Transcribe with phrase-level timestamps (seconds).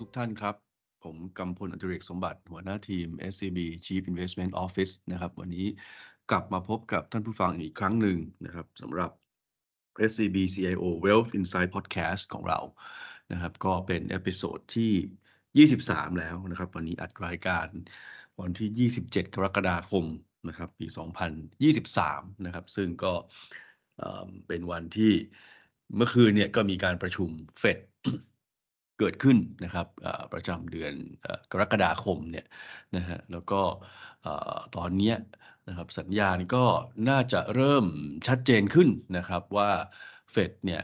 [0.00, 0.54] ทุกท่านครับ
[1.04, 5.66] ผมกำพลอดิเรกสมบัติ หัวหน้าทีม SCB Chief Investment Office นะครับ วันนี้
[6.30, 9.10] กลับมาพบกับท่านผู้ฟังอีกครั้งหนึ่งนะครับสำหรับ
[10.10, 12.60] SCB CIO Wealth Insight Podcast ของเรา
[13.32, 17.66] นะครับ ก็เป็น episode ที่ 23 แล้วนะครับ วันนี้อัดรายการ
[18.40, 20.04] วันที่ 27 กรกฎาคม
[20.48, 20.86] นะครับ ปี
[21.66, 23.12] 2023 นะครับ ซึ่งก็
[24.46, 25.12] เป็นวันที่
[25.96, 27.78] เมื่อคืนเนี่ยก็มีการประชุมเฟด
[28.98, 29.86] เกิดขึ้นนะครับ
[30.32, 30.92] ประจำเดือน
[31.52, 32.46] กรกฎาคมเนี่ย
[32.96, 33.60] นะฮะแล้วก็
[34.76, 35.14] ตอนนี้
[35.68, 36.64] นะครับสัญญาณก็
[37.08, 37.84] น่าจะเริ่ม
[38.26, 39.70] ชัดเจนขึ้นนะครับว่า
[40.30, 40.82] เฟดเนี่ย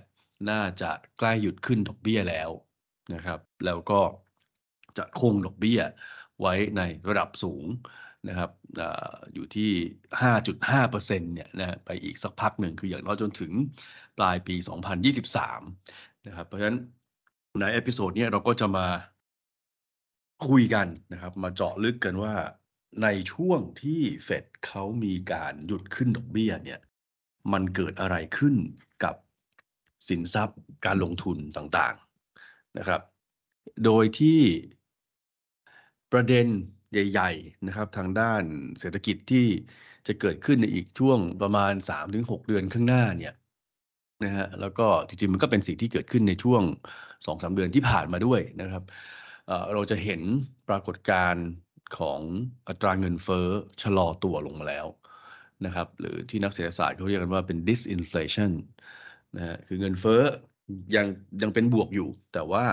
[0.51, 2.51] น่าจะใกล้หยุดขึ้นดอกเบี้ยแล้ว
[3.15, 4.01] นะครับแล้วก็
[4.99, 5.80] จะคงดอกเบี้ย
[6.41, 7.65] ไว้ในระดับสูง
[8.29, 8.83] นะครับอ
[9.35, 9.71] อยู่ที่
[10.23, 13.52] 5.5%เนี่ยนะไปอีกสักพักหนึ่งคืออย่างน้อยจนถึง
[14.19, 14.54] ปลายปี
[15.41, 16.79] 2023 นะครับเพราะฉะนั้น
[17.60, 18.86] ใน episode นี้เราก็จะมา
[20.48, 22.34] คุยกันนะครับ มาเจาะลึกกันว่า
[23.02, 26.80] ในช่วงที่เฟดเขามีการหยุดขึ้นดอกเบี้ยเนี่ย
[27.52, 28.54] มันเกิดอะไรขึ้น
[29.04, 29.14] กับ
[30.08, 33.02] สินทรัพย์การลงทุนต่างๆนะครับ
[33.84, 34.40] โดยที่
[36.12, 36.46] ประเด็น
[36.92, 38.42] ใหญ่ ๆ นะครับ ทางด้าน
[38.78, 39.46] เศรษฐกิจที่
[40.06, 41.73] จะเกิดขึ้นในอีกช่วงประมาณ
[42.10, 43.34] 3-6 เดือนข้างหน้าเนี่ย
[44.24, 46.62] นะฮะแล้วก็จริงๆมันก็เป็นสิ่งที่เกิดขึ้นในช่วง
[47.16, 48.82] 2-3เดือนที่ผ่านมาด้วยนะครับ
[49.74, 50.20] เราจะเห็น
[50.68, 51.46] ปรากฏการณ์
[51.98, 52.20] ของ
[52.68, 53.46] อัตราเงินเฟ้อ
[53.82, 54.87] ชะลอตัวลงมาแล้ว
[55.66, 58.52] นะครับหรือที่นักเศรษฐศาสตร์เขาเรียกกันว่าเป็น disinflation
[59.37, 60.20] นะฮะคือเงินเฟ้อ
[60.96, 61.07] ยัง
[61.42, 62.64] ยังเป็นบวกอยู่ แต่ว่า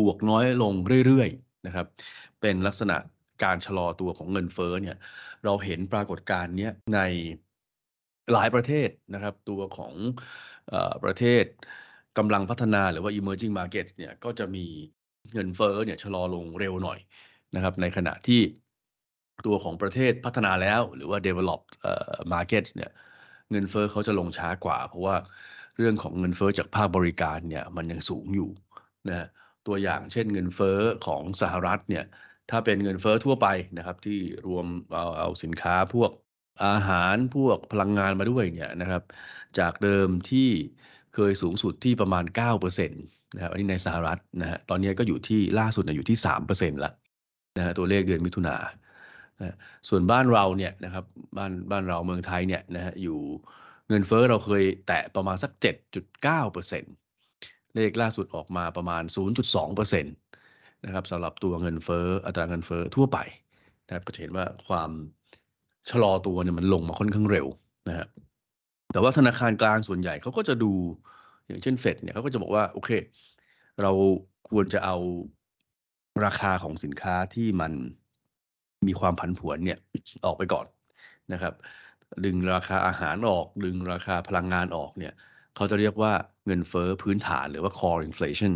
[0.00, 0.72] บวกน้อยลง
[1.06, 1.86] เรื่อยๆนะครับ
[2.40, 2.96] เป็นลักษณะ
[3.44, 4.96] การชะลอตัวของเงินเฟ้อเนี่ย
[5.44, 7.00] เราเห็นปรากฏการณ์นี้ใน
[8.32, 9.94] หลายประเทศนะครับ ตัวของ
[10.72, 10.74] อ
[11.04, 11.44] ประเทศ
[12.18, 14.66] กำลังพัฒนาหรือว่า emerging markets เนี่ยก็จะมี
[15.32, 16.98] เงินเฟ้อเนี่ยชะลอลงเร็วหน่อย
[17.54, 18.40] นะครับ ในขณะที่
[19.46, 21.72] ตัวของประเทศพัฒนาแล้วหรือว่า developed
[22.32, 22.90] markets เนี่ย
[23.50, 25.16] เงินเฟ้อเขาจะลงช้ากว่า เพราะว่า
[25.76, 28.50] เรื่องของเงินเฟ้อจากภาคบริการเนี่ยมันยังสูงอยู่
[29.08, 29.26] นะ
[29.66, 32.04] ตัวอย่างเช่นเงินเฟ้อของสหรัฐเนี่ย
[32.50, 33.46] ถ้าเป็นเงินเฟ้อทั่วไป
[33.78, 34.18] นะครับ ที่
[34.48, 36.10] รวมเอาเอาสินค้าพวก
[36.66, 39.02] อาหารพวกพลังงานมาด้วยเนี่ยนะครับ
[39.58, 40.48] จากเดิมที่
[41.14, 42.24] เคยสูงสุดที่ประมาณ
[42.56, 46.94] 9%นะครับอันนี้ในสหรัฐนะฮะตอนนี้ก็อยู่ที่ล่าสุดนะอยู่ที่3%แล้ว
[47.56, 48.56] นะฮะตัวเลขเดือนมิถุนา
[49.40, 49.56] นะ
[49.88, 51.04] ส่วนบ้านเราเนี่ยนะครับ
[51.36, 53.18] บ้านบ้านเราเมืองไทยเนี่ยนะฮะอยู่
[53.88, 55.50] เงินเฟ้อเราเคยแตะประมาณสัก
[56.28, 59.02] 7.9%เลขล่าสุดออกมาประมาณ
[59.52, 63.18] 0.2%นะครับสำหรับตัวเงินเฟ้ออัตราเงินเฟ้อทั่วไป
[63.86, 64.90] นะครับก็เห็นว่าความ
[65.90, 67.46] ชะลอตัวเนี่ยมันลงมาค่อนข้างเร็ว
[67.88, 68.06] นะฮะ
[68.92, 70.72] แต่ว่าธนาคารกลางส่วนใหญ่เขาก็จะดู
[71.46, 72.90] อย่างเช่นเฟดเนี่ยเขาก็จะบอกว่าโอเค
[73.82, 73.92] เรา
[74.50, 74.96] ควรจะเอา
[76.24, 77.72] ราคาของสินค้าที่มัน
[78.86, 79.78] มีความผันผวนเนี่ย
[80.26, 80.66] ออกไปก่อน
[81.32, 81.54] นะครับ
[82.24, 85.12] ดึงราคาอาหารออก ดึงราคาพลังงานออกเนี่ย
[85.56, 86.12] เขาจะเรียกว่า
[86.46, 88.52] เงินเฟ้อพื้นฐานหรือว่า core inflation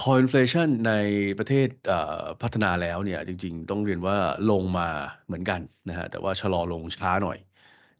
[0.00, 0.92] core inflation ใน
[1.38, 1.68] ประเทศ
[2.42, 4.16] พัฒนาแล้วเนี่ยจริงๆ ต้องเรียนว่า
[4.50, 4.88] ลงมา
[5.26, 7.38] เหมือนกันนะฮะแต่ว่าชะลอลงช้าหน่อย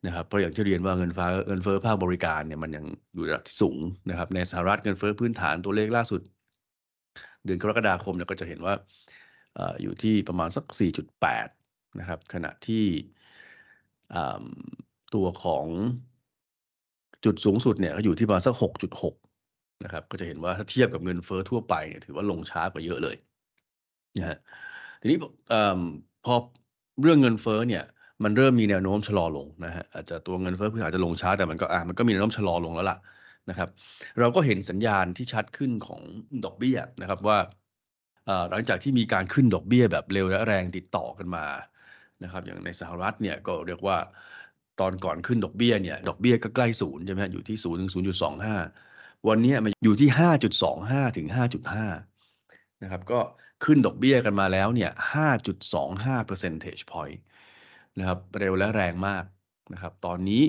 [0.07, 2.85] นะครับเพราะอย่างที่เรียนว่าเงินฟ้าเงินเฟ้อภาคบริการเนี่ยมันยัง
[3.15, 3.79] อยู่ระดับที่สูง
[4.11, 6.21] นะครับในสหรัฐเงินเฟ้อพื้นฐานตัวเลขล่าสุด
[7.45, 8.75] เดือนกรกฎาคมเนี่ยก็จะเห็นว่า
[9.83, 10.65] อยู่ที่ประมาณสัก
[11.33, 12.85] 4.8 นะครับ ขณะที่
[15.15, 15.67] ตัวของ
[17.25, 19.26] จุดสูงสุดเนี่ยก็อยู่ที่ประมาณสัก 6.6
[19.85, 23.17] นะครับ ก็จะเห็นว่าถ้าเทียบกับเงินเฟ้อทั่วไปเนี่ยถือว่าลงช้ากว่าเยอะเลย
[24.19, 24.39] นะฮะ
[25.01, 25.19] ทีนี้
[26.25, 26.35] พอ
[27.03, 27.85] เรื่องเงินเฟ้อเนี่ย
[28.25, 32.99] มันเริ่มมีแนวโน้มชะลอลงนะฮะอาจจะตัวเงินเฟ้อพื้นอาจจะลงช้าแต่มันก็อะมันก็มีแนวโน้มชะลอลงแล้วล่ะ
[33.51, 33.69] นะครับ
[34.19, 36.01] เราก็เห็นสัญญาณที่ชัดขึ้นของ
[36.45, 37.39] ดอกเบี้ยนะครับว่า
[38.51, 41.47] หลังจากที่มีการขึ้นดอกเบี้ยแบบเร็วและแรงติดต่อกันมา
[42.25, 43.97] นะครับ อย่างในสหรัฐเนี่ยก็เรียกว่า
[44.81, 48.57] ตอนก่อนขึ้นดอกเบี้ยเนี่ยดอกเบี้ยก็ใกล้ศูนย์ใช่ไหมอยู่ที่ศูนย์ถึงศูนย์จุดสองห้า
[49.29, 50.11] วันนี้มันอยู่ที่
[50.63, 51.29] 5.25 ถึง
[52.05, 53.21] 5.5 นะครับ ก็
[53.65, 54.91] ขึ้นดอกเบี้ยกันมาแล้วเนี่ย
[55.61, 57.19] 5.25 percentage point
[57.99, 59.25] นะครับ เร็วและแรงมาก
[59.73, 60.43] นะครับ ตอนนี้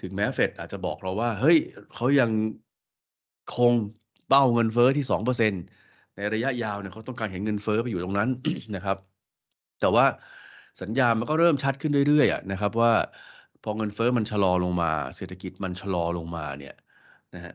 [0.00, 1.58] ถึงแม้เฟดอาจจะบอกเราว่า เฮ้ย
[1.94, 2.30] เขายัง
[3.56, 3.72] คง
[4.28, 5.06] เป้าเงินเฟอ้อที่
[5.60, 8.28] 2%ในระยะยาวเนี่ยเขาต้องการเห็นเงินเฟอ้อไปอยู่ตรงนั้น
[8.76, 8.96] นะครับ
[9.80, 10.06] แต่ว่า
[10.82, 12.92] สัญญาณมันก็เริ่มชัดขึ้นเรื่อยๆนะครับว่า
[13.62, 16.74] พอเงินเฟอ้อมันชะลอลงมา เศรษฐกิจมันชะลอลงมาเนี่ย
[17.34, 17.54] นะฮะ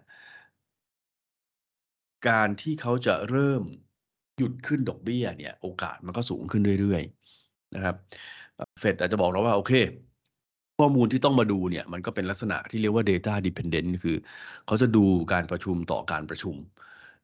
[2.27, 3.63] การที่เขาจะเริ่ม
[4.37, 7.95] หยุดขึ้นดอกเบี้ยเนี่ยโอกาสมันก็สูงขึ้นเรื่อยๆนะครับ
[8.79, 9.73] เฟดอาจจะบอกเราว่าโอเค
[10.79, 14.17] ข้อมูลที่ต้องมาดูเนี่ยมันก็เป็นลักษณะที่เรียกว่า data dependent คือ
[14.65, 16.55] เขาจะดูการประชุมต่อการประชุม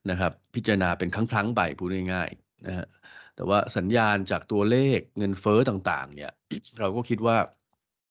[0.10, 2.88] นะครับ พิจารณาเป็นครั้งๆไปพูดง่ายๆนะฮะ
[3.36, 6.32] แต่ว่าสัญญาณจากตัวเลขเงินเฟ้อต่างๆ เนี่ย
[6.80, 7.38] เราก็คิดว่า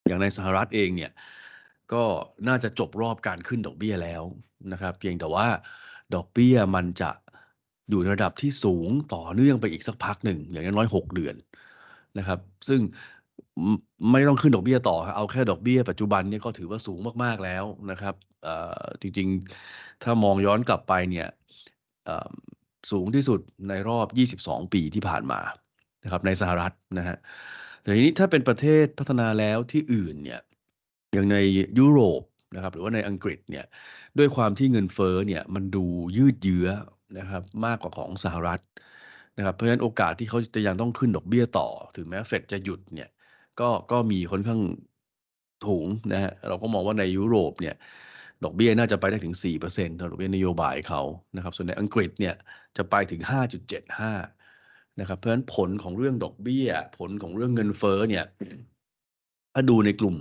[0.08, 1.12] อย่างในสหรัฐเองเนี่ย
[1.92, 2.04] ก็
[2.48, 4.22] น่าจะจบรอบการขึ้นดอกเบี้ยแล้ว
[4.72, 5.46] นะครับ เพียงแต่ว่า
[6.14, 7.10] ดอกเบี้ยมันจะ
[7.90, 11.34] อยู่ในระดับที่สูงต่อเนื่องไปอีกสักพักหนึ่ง อย่างน้อยหกเดือน
[12.18, 12.38] นะครับ
[12.68, 12.80] ซึ่ง
[14.10, 18.14] ไม่ต้องขึ้นดอกเบี้ยต่อ เอาแค่ดอกเบี้ยปัจจุบันเนี่ยก็ถือว่าสูงมากๆแล้วนะครับ
[19.02, 21.28] จริงๆ ถ้ามองย้อนกลับไปเนี่ย
[22.90, 25.40] สูงที่สุดในรอบ 22 ปีที่ผ่านมา
[26.04, 27.16] นะครับในสหรัฐนะฮะ
[27.82, 30.40] แต่ทีนี้ถ้าเป็นประเทศพัฒนาแล้วที่อื่นเนี่ย
[31.12, 31.36] อย่างใน
[31.78, 32.22] ยุโรป
[32.54, 33.64] นะครับหรือว่าในอังกฤษเนี่ย
[34.18, 35.84] ด้วยความที่เงินเฟ้อเนี่ยมันดู
[36.16, 36.68] ยืดเยื้อ
[37.18, 38.60] นะครับมากกว่าของสหรัฐ
[39.36, 43.08] นะครับเพราะฉะนั้นโอกาสที่เขาจะยังต้องขึ้นดอกเบี้ยต่อ ถึงแม้เฟดจะหยุดเนี่ย
[43.60, 44.60] ก็ก็มีค่อนข้าง
[45.66, 47.74] ถูงนะฮะเราก็มองว่าในยุโรปเนี่ย
[48.44, 51.02] ดอกเบี้ยน่าจะไปได้ถึง4%เดอกเบี้ยนโยบายเขา
[51.36, 52.34] นะครับส่วนในอังกฤษเนี่ย
[52.76, 53.20] จะไปถึง
[53.90, 56.68] 5.75นะครับเพราะฉะนั้นผลของเรื่องดอกเบี้ย
[56.98, 58.24] ผลของเรื่องเงินเฟ้อเนี่ย
[59.54, 60.16] ถ้าดูในกลุ่ม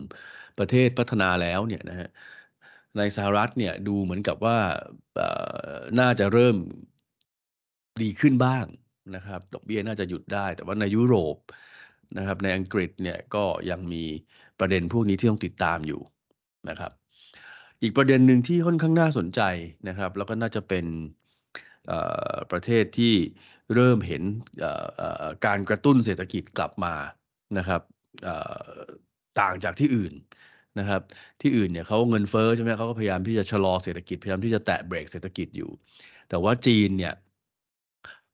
[0.59, 2.09] ประเทศพัฒนาแล้วเนี่ยนะฮะ
[2.97, 4.57] ในสหรัฐเนี่ยดูเหมือนกับว่า
[5.99, 6.57] น่าจะเริ่ม
[8.01, 8.65] ดีขึ้นบ้าง
[9.15, 11.37] นะครับ ดอกเบี้ยน่าจะหยุดได้ แต่ว่าในยุโรป
[12.17, 14.03] นะครับในอังกฤษเนี่ยก็ยังมี
[14.59, 16.01] ประเด็นพวกนี้ที่ต้องติดตามอยู่
[16.69, 16.91] นะครับ
[17.81, 19.41] อีกประเด็นหนึ่งที่ค่อนข้างน่าสนใจ
[19.87, 20.85] นะครับ แล้วก็น่าจะเป็น
[22.51, 23.13] ประเทศที่
[23.73, 24.23] เริ่มเห็น
[25.45, 26.95] การกระตุ้นเศรษฐกิจกลับมา
[27.57, 27.81] นะครับ
[29.41, 30.13] ต่างจากที่อื่น
[30.79, 31.01] นะครับ
[31.41, 35.69] ที่อื่นเนี่ยเขาเงินเฟ้อใช่ไหมเขาก็พยายามที่จะชะลอเศรษฐกิจพยายามที่จะแตะเบรกเศรษฐกิจอยู่
[36.29, 37.13] แต่ว่าจีนเนี่ย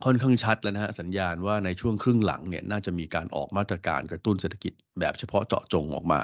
[0.03, 6.21] ค่อนข้างชัดแล้วนะฮะสัญญาณว่าในช่วงครึ่งหลังเนี่ยน่าจะมีการออกมาตรการกระตุ้นเศรษฐกิจแบบเฉพาะเจาะจงออกมา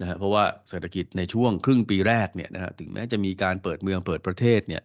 [0.00, 4.82] นะฮะเพราะว่าเศรษฐกิจในช่วงครึ่งปีแรกเนี่ยนะฮะถึงแม้จะมีการเปิดเมืองเปิดประเทศเนี่ย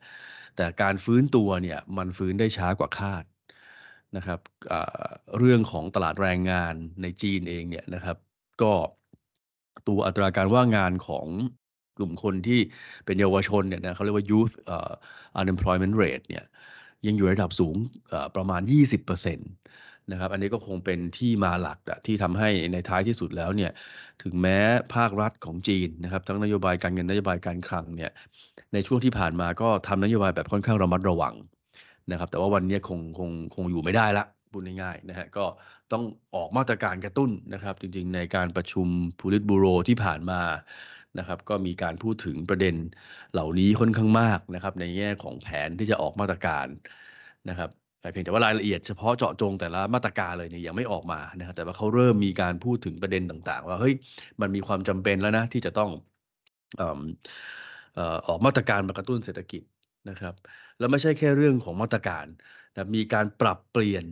[0.55, 3.23] แต่การฟื้นตัวเนี่ยมันฟื้นได้ช้ากว่าคาด
[4.17, 4.39] นะครับ
[5.39, 8.17] เรื่องของตลาดแรงงานในจีนเองเนี่ยนะครับ
[8.61, 8.73] ก็
[9.87, 11.27] ตัวอัตราการว่างงานของ
[11.97, 12.59] กลุ่มคนที่
[13.05, 14.55] เป็นเยาวชนเนี่ยนะเขาเรียกว่า youth
[15.39, 16.45] unemployment rate เนี่ย
[17.07, 17.75] ยังอยู่ระดับสูง
[18.35, 18.61] ประมาณ
[19.21, 19.37] 20%
[20.11, 23.71] นะครับ อันนี้ก็คงเป็นที่มาหลักที่ทำให้ในท้ายที่สุดแล้วเนี่ย
[24.23, 24.57] ถึงแม้
[24.95, 28.11] ภาครัฐของจีนนะครับ ทั้งนโยบายการเงินนโยบายการคลังเนี่ย
[28.73, 31.35] ในช่วงที่ผ่านมาก็ทำนโยบายแบบค่อนข้างระมัดระวัง
[32.11, 35.45] นะครับ แต่ว่าวันนี้คงคงคงอยู่ไม่ได้ละพูดง่ายๆนะฮะ ก็
[35.91, 36.03] ต้อง
[36.35, 38.87] ออกมาตรการกระตุ้นนะครับ จริงๆ ในการประชุม
[39.19, 40.41] พูลิตบูโรที่ผ่านมา
[41.19, 42.75] นะครับ ก็มีการพูดถึงประเด็น
[43.33, 46.67] เหล่านี้ค่อนข้างมากนะครับ ในแง่ของแผนที่จะออกมาตรการ
[47.49, 47.69] นะครับ
[48.01, 53.93] แต่เพียงแต่ว่ารายละเอียดเฉพาะเจาะจงแต่ละมาตรการเลยเนี่ยยังไม่ออกมานะครับแต่ว่าเขาเริ่มมีการพูดถึงประเด็นต่างๆ ว่าเฮ้ย
[54.41, 55.89] มันมีความจำเป็นแล้วนะที่จะต้อง
[58.27, 59.61] ออกมาตรการมากระตุ้นเศรษฐกิจ
[60.09, 60.33] นะครับ
[60.79, 62.25] แล้วไม่ใช่แค่เรื่องของมาตรการ
[62.73, 64.05] นะมีการปรับเปลี่ยน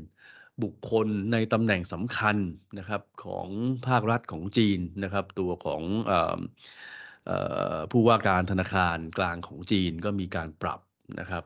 [0.64, 2.38] บุคคลในตำแหน่งสำคัญ
[2.80, 3.48] นะครับของ
[3.88, 5.82] ภาครัฐของจีนนะครับ ตัวของ
[7.92, 10.80] ผู้ว่าการธนาคารกลางของจีนก็มีการปรับ
[11.20, 11.44] นะครับ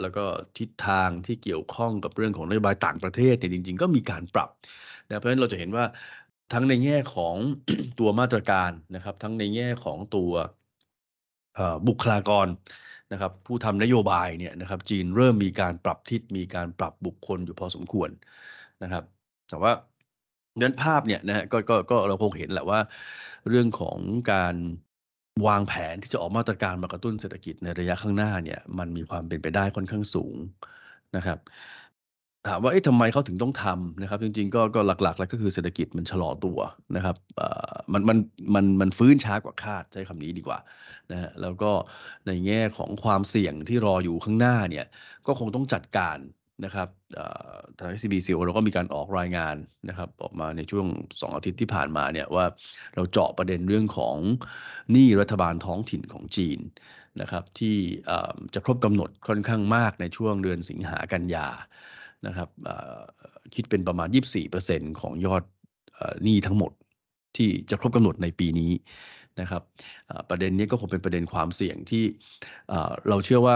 [0.00, 0.24] แล้วก็
[0.58, 4.50] ทิศทางที่เกี่ยวข้องกับเรื่องของนโยบายต่างประเทศเนี่ยจริง ๆ ก็มีการปรับ
[5.08, 5.84] นะเพราะฉะนั้นเราจะเห็นว่า
[6.52, 7.34] ทั้งในแง่ของ
[8.00, 10.32] ตัวมาตรการนะครับ ทั้งในแง่ของตัว
[11.88, 12.46] บุคลากร
[13.12, 18.10] นะครับผู้ทำนโยบายเนี่ยนะครับจีนเริ่มมีการปรับทิศมีการปรับบุคคลอยู่พอสมควร
[18.82, 19.04] นะครับ
[19.48, 19.72] แต่ว่า
[20.56, 22.80] เนื้อภาพเนี่ยนะฮะก็ก็ก็เราคงเห็นแหละว่า
[23.48, 23.98] เรื่องของ
[24.32, 24.54] การ
[25.46, 30.36] วางแผนที่จะออกมาตรการมากระตุ้นเศรษฐกิจในระยะข้างหน้าเนี่ยมันมีความเป็นไปได้ค่อนข้างสูง
[31.16, 31.38] นะครับ
[32.48, 36.58] ถามว่าเอ๊ะทำไมเขาถึงต้องทำนะครับ จริงๆก็ก็หลักๆ แล้วก็คือเศรษฐกิจมันชะลอตัว
[36.96, 37.16] นะครับ
[37.92, 38.18] มันมัน
[38.54, 40.58] มันมันฟื้นช้ากว่าคาดใช้คำนี้ดีกว่า
[41.12, 41.70] นะฮะแล้วก็
[42.26, 44.86] ในแง่ของความเสี่ยงที่รออยู่ข้างหน้าเนี่ย
[45.26, 46.18] ก็คงต้องจัดการ
[46.64, 46.88] นะครับ
[47.78, 49.56] ทาง SCBC เราก็มีการออกรายงาน
[49.88, 52.44] นะครับ ออกมาในช่วง 2 อาทิตย์ที่ผ่านมาเนี่ยว่า
[52.94, 54.16] เราเจาะประเด็นเรื่องของ
[54.92, 56.58] หนี้รัฐบาลท้องถิ่นของจีน
[57.20, 57.76] นะครับที่
[58.54, 61.48] จะครบกำหนดค่อนข้างมากในช่วงเดือนสิงหากันยา
[62.26, 62.48] นะครับ
[63.54, 64.08] คิดเป็นประมาณ
[64.54, 65.42] 24%ของยอด
[66.24, 66.72] หนี้ทั้งหมด
[67.36, 68.72] ที่จะครบกำหนดในปีนี้
[69.40, 69.62] นะครับ
[70.30, 72.04] ประเด็นนี้ก็คงเป็นประเด็นความเสี่ยงที่
[73.08, 73.54] เราเชื่อว่า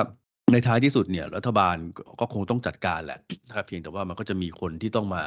[0.52, 1.76] ในท้ายที่สุดเนี่ยรัฐบาล
[2.20, 5.22] ก็คงต้องจัดการแหละนะครับเพียงแต่ว่ามันก็จะมีคนที่ต้องมา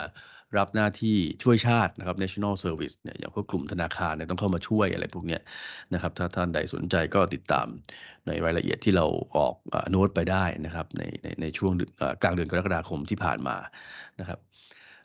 [0.58, 5.40] รับหน้าที่ช่วยชาตินะครับ national service เนี่ยอย่างพวกกลุ่มธนาคารเนี่ยต้องเข้ามาช่วยอะไรพวกนี้
[5.94, 7.68] นะครับถ้าท่านใดสนใจก็ติดตาม
[8.28, 9.06] ในรายละเอียดที่เรา
[9.38, 9.56] ออก
[9.92, 11.72] โน้ตไปได้นะครับในในในช่วง
[12.22, 13.58] กลางเดือนกรกฎาคมที่ผ่านมา
[14.20, 14.40] นะครับ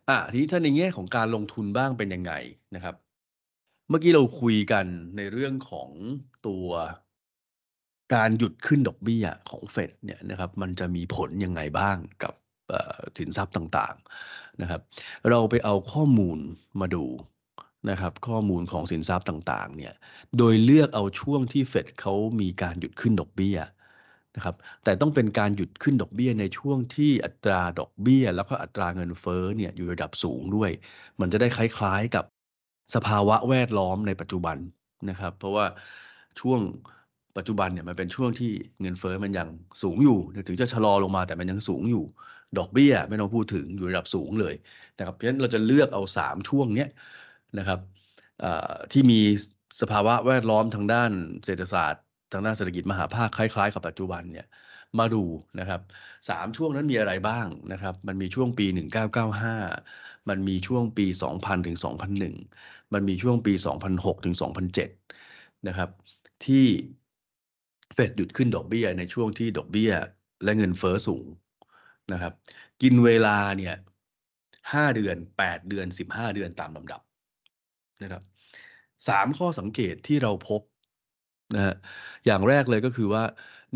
[0.09, 2.33] อะทีนี้ถ้าในแง่ของการลงทุนบ้างเป็นยังไง
[2.75, 2.95] นะครับ
[3.89, 4.87] เมื่อกี้เราคุยกัน
[5.17, 5.91] ในเรื่องของ
[6.47, 6.69] ตัว
[8.15, 12.35] การหยุดขึ้นดอกเบี้ยของเฟดเนี่ยนะครับมันจะมีผลยังไงบ้างกับ
[13.19, 13.97] สินทรัพย์ต่าง
[14.63, 14.81] นะครับ
[15.31, 16.39] เราไปเอาข้อมูล
[16.81, 17.05] มาดู
[17.91, 19.95] นะครับ ข้อมูลของสินทรัพย์ต่างๆ เนี่ย
[20.39, 23.59] โดยเลือกเอาช่วงที่เฟดเขามีการหยุดขึ้นดอกเบี้ย
[24.37, 30.71] นะครับ แต่ต้องเป็นการหยุดขึ้นดอกเบี้ยในช่วงที่อัตราดอกเบี้ย แล้วก็อัตราเงินเฟ้อเนี่ยอยู่ระดับสูงด้วย
[31.21, 32.25] มันจะได้คล้ายๆกับ
[32.95, 34.57] สภาวะแวดล้อมในปัจจุบัน
[35.11, 35.67] นะครับ เพราะว่า
[36.41, 36.61] ช่วง
[37.37, 39.49] ปัจจุบันเนี่ยมันเป็นช่วงที่เงินเฟ้อมันยัง
[39.83, 42.05] สูงอยู่ ถึงจะชะลอลงมาแต่มันยังสูงอยู่
[42.59, 44.55] ดอกเบี้ยไม่ต้องพูดถึงอยู่ระดับสูงเลย
[44.99, 46.89] นะครับเพราะฉะนั้นเราจะเลือกเอา 3 ช่วงเนี้ย
[47.59, 47.81] นะครับ
[48.93, 49.21] ที่มี
[49.81, 51.11] สภาวะแวดล้อมทางด้าน
[51.45, 54.47] เศรษฐศาสตร์ ทางด้านเศรษฐกิจมหาภาคคล้าย ๆ กับปัจจุบันเนี่ย
[54.99, 55.25] มาดู
[55.61, 55.81] นะครับ
[56.29, 58.67] สามช่วงนั้นมีอะไรบ้างนะครับ มันมีช่วงปี
[59.47, 61.79] 1995 มันมีช่วงปี 2000 ถึง
[62.35, 63.53] 2001 มันมีช่วงปี
[63.89, 64.35] 2006 ถึง
[64.97, 65.91] 2007 นะครับ
[66.47, 66.65] ที่
[67.95, 69.93] เฟดหยุดขึ้นดอกเบี้ยในช่วงที่ดอกเบี้ย
[70.45, 71.27] และเงินเฟอ้อสูง
[72.13, 72.33] นะครับ
[72.83, 73.75] กินเวลาเนี่ย
[74.73, 77.01] ห้าเดือนแปดเดือนสิบห้าเดือนตามลำดับ
[78.03, 78.23] นะครับ
[79.09, 80.61] สามข้อสังเกตที่เราพบ
[81.55, 81.75] นะฮะ
[82.27, 83.25] อย่างแรกเลยก็คือว่า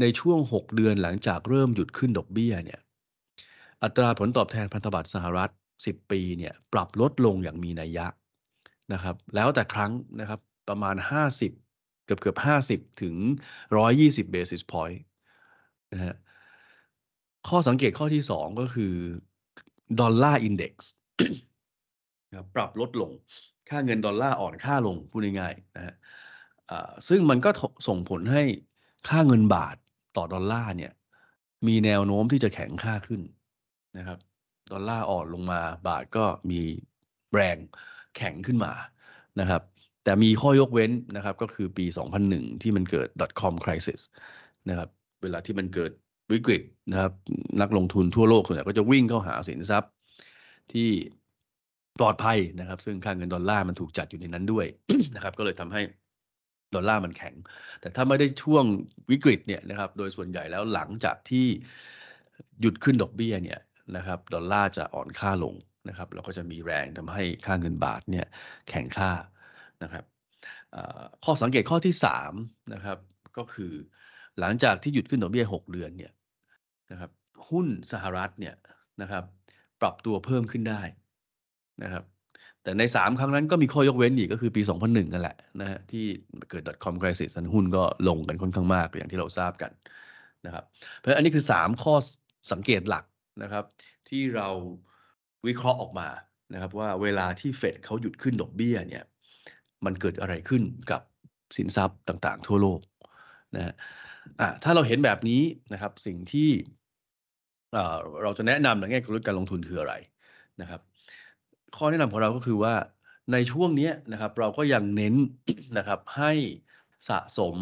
[0.01, 2.81] ในช่วง6เดือนหลังจากเริ่มหยุดขึ้นดอกเบี้ยเนี่ย
[3.83, 8.07] อัตราผลตอบแทนพันธบัตรสหรัฐ 10 ปีเนี่ยปรับลดลงอย่างมีนัยยะ
[8.93, 10.97] นะครับ แล้วแต่ครั้งนะครับประมาณ
[11.51, 12.39] 50 เกือบเกือบ
[12.79, 13.17] 50 ถึง
[13.75, 14.99] 120 basis point
[15.93, 16.15] นะฮะ
[17.49, 18.95] ข้อสังเกตข้อที่2ก็คือ
[20.01, 20.91] ดอลลาร์อินเด็กซ์
[22.55, 23.11] ปรับลดลง
[23.69, 25.95] ค่าเงินดอลลาร์อ่อนค่าลงพูดง่ายๆนะฮะ
[27.09, 27.51] ซึ่งมันก็
[27.89, 28.43] ส่งผลให้
[29.09, 29.77] ค่าเงินบาท
[30.17, 30.93] ต่อดอลลาร์เนี่ย
[31.67, 33.21] มีแนวโน้มที่จะแข็งค่าขึ้น
[33.99, 34.19] นะครับ
[34.73, 36.61] ดอลลาร์อ่อนลงมาบาทก็มี
[37.33, 37.57] แรง
[38.17, 38.73] แข็งขึ้นมา
[39.41, 39.63] นะครับ
[40.05, 41.87] แต่มีข้อยกเว้นนะครับก็คือปี
[42.25, 43.09] 2001 ที่มันเกิด
[43.41, 44.01] .com crisis
[44.69, 44.89] นะครับ
[45.23, 45.93] เวลาที่มันเกิด
[46.33, 47.13] วิกฤตนะครับ
[47.61, 49.93] นักลงทุนทั่วโลกส่วนใหญ่ก็จะวิ่งเข้าหาสินทรัพย์
[50.73, 50.89] ที่
[51.99, 54.67] ปลอดภัยนะครับ ซึ่งค่าเงินดอลลาร์มันถูกจัดอยู่ในนั้นด้วย
[55.15, 55.83] นะครับ ก็เลยทำให้
[56.75, 57.35] ดอลลาร์มันแข็ง
[57.81, 58.65] แต่ถ้าไม่ได้ช่วง
[59.11, 61.47] วิกฤตเนี่ยนะครับ โดยส่วนใหญ่แล้วหลังจากที่
[62.61, 63.61] หยุดขึ้นดอกเบี้ยเนี่ย
[63.97, 65.55] นะครับ ดอลลาร์จะอ่อนค่าลง
[65.89, 68.27] นะครับ แล้วก็จะมีแรงทำให้ค่าเงินบาทเนี่ย
[68.69, 69.13] แข็งค่า
[69.83, 70.05] นะครับ
[71.25, 71.95] ข้อสังเกตข้อที่
[72.33, 72.99] 3นะครับ
[73.37, 73.73] ก็คือ
[74.41, 76.13] หลังจากที่หยุดขึ้นดอกเบี้ย 6 เดือนเนี่ย
[76.93, 77.11] นะครับ
[77.51, 78.55] หุ้นสหรัฐเนี่ย
[79.03, 79.25] นะครับ
[79.81, 80.83] ปรับตัวเพิ่มขึ้นได้
[81.83, 82.05] นะครับ
[82.63, 86.05] แต่ใน 3 ครั้งนั้นก็มีข้อยกเว้นอีกก็คือปี 2001 นั่นแหละนะฮะที่
[86.51, 89.73] เกิด .com crisis หุ้นก็ลงกันค่อนข้างมากอย่างที่เราทราบกัน
[90.47, 90.65] นะครับ
[90.99, 91.95] เพราะอันนี้คือ 3 ข้อ
[92.53, 93.05] สังเกตหลัก
[93.43, 93.65] นะครับ
[94.09, 94.49] ที่เรา
[95.47, 96.09] วิเคราะห์ออกมา
[96.53, 99.05] นะครับว่าเวลาที่เฟดเขาหยุดขึ้นดอกเบี้ยเนี่ย
[99.85, 101.03] มันเกิดอะไรขึ้นกับ
[101.57, 102.81] สินทรัพย์ต่างๆ ทั่วโลก
[103.57, 103.75] นะฮะ
[104.63, 105.43] ถ้าเราเห็นแบบนี้
[105.73, 106.51] นะครับสิ่งที่
[108.23, 109.95] เราจะแนะนำในแง่กลยุทธ์การลงทุนคืออะไร
[110.61, 110.81] นะครับ
[111.77, 112.75] ข้อแนะนำของเราก็คือว่า
[113.33, 115.15] ในช่วงนี้นะครับเราก็ยังเน้น
[115.79, 116.33] นะครับให้
[117.09, 117.57] สะสม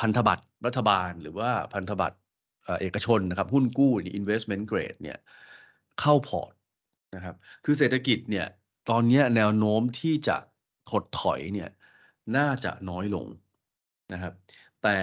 [0.00, 2.18] พันธบัตรรัฐบาล หรือว่าพันธบัตร
[2.80, 5.18] เอกชนนะครับหุ้นกู้ investment grade เนี่ย
[6.00, 6.52] เข้าพอร์ต
[7.14, 7.34] นะครับ
[7.64, 8.46] คือเศรษฐกิจเนี่ย
[8.90, 10.36] ตอนนี้แนวโน้มที่จะ
[10.90, 11.70] ถดถอยเนี่ย
[12.36, 13.26] น่าจะน้อยลง
[14.12, 14.32] นะครับ
[14.82, 14.98] แต่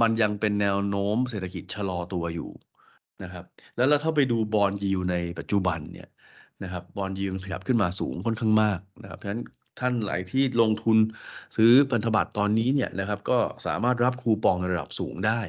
[0.00, 2.50] มันยังเป็นแนวโน้มเศรษฐกิจชะลอตัวอยู่
[3.22, 3.44] นะครับ
[3.76, 6.08] แล้วเราถ้าไปดูบอลยิวในปัจจุบันเนี่ย
[6.62, 9.42] นะครับบอลยืมขยับขึ้นมาสูงค่อนข้างมากนะครับเพราะฉะนั้น
[9.78, 10.96] ท่านหลายที่ลงทุน
[11.56, 15.40] ซื้อพันธบัตรตอนนี้เนี่ยนะครับ ก็สามารถรับคูปองระดับสูงได้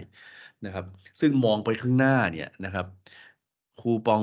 [0.65, 0.86] นะครับ
[1.19, 2.86] ซึ่งมองไปข้างหน้าเนี่ยนะครับ
[3.81, 4.21] คูปอง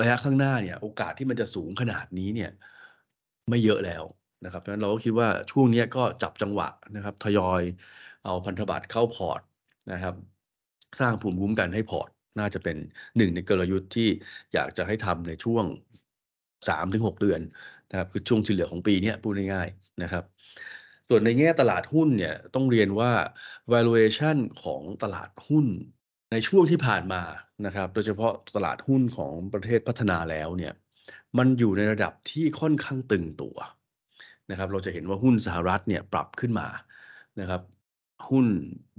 [0.00, 2.50] ระยะข้างหน้าเนี่ยโอกาสที่มันจะสูงขนาดนี้เนี่ย
[3.50, 4.04] ไม่เยอะแล้ว
[4.44, 7.62] นะครับเพราะฉะนั้นเราก็คิดว่าช่วงนี้ก็จับจังหวะนะครับ ทยอย
[8.24, 9.40] เอาพันธบัตรเข้าพอร์ต
[9.92, 10.14] นะครับ
[11.00, 12.76] สร้างภูมิคุ้มกันให้พอร์ต น่าจะเป็น
[13.16, 14.08] หนึ่งในกลยุทธ์ที่
[14.54, 15.64] อยากจะให้ทำในช่วง
[16.68, 17.40] สามถึงหกเดือน
[17.90, 20.24] นะครับคือช่วงที่เหลือของปีนี้พูดง่ายๆนะครับ
[21.08, 23.12] ส่วนในแง่ตลาดหุ้นเนี่ยต้องเรียนว่า
[23.72, 25.66] valuation ของตลาดหุ้น
[26.32, 27.22] ในช่วงที่ผ่านมา
[27.66, 30.72] นะครับ โดยเฉพาะตลาดหุ้นของประเทศพัฒนาแล้วเนี่ย
[31.38, 33.56] มันอยู่ในระดับที่ค่อนข้างตึงตัว
[34.50, 36.68] นะครับ เราจะเห็นว่าหุ้นสหรัฐเนี่ยปรับขึ้นมา
[37.40, 37.62] นะครับ
[38.28, 38.46] หุ้น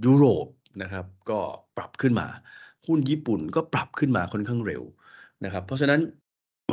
[0.06, 0.46] ยุโรป
[0.82, 1.38] นะครับ ก็
[1.76, 2.26] ปรับขึ้นมา
[2.86, 4.82] หุ้นญี่ปุ่นก็ปรับขึ้นมาค่อนข้างเร็ว
[5.44, 6.00] นะครับ เพราะฉะนั้น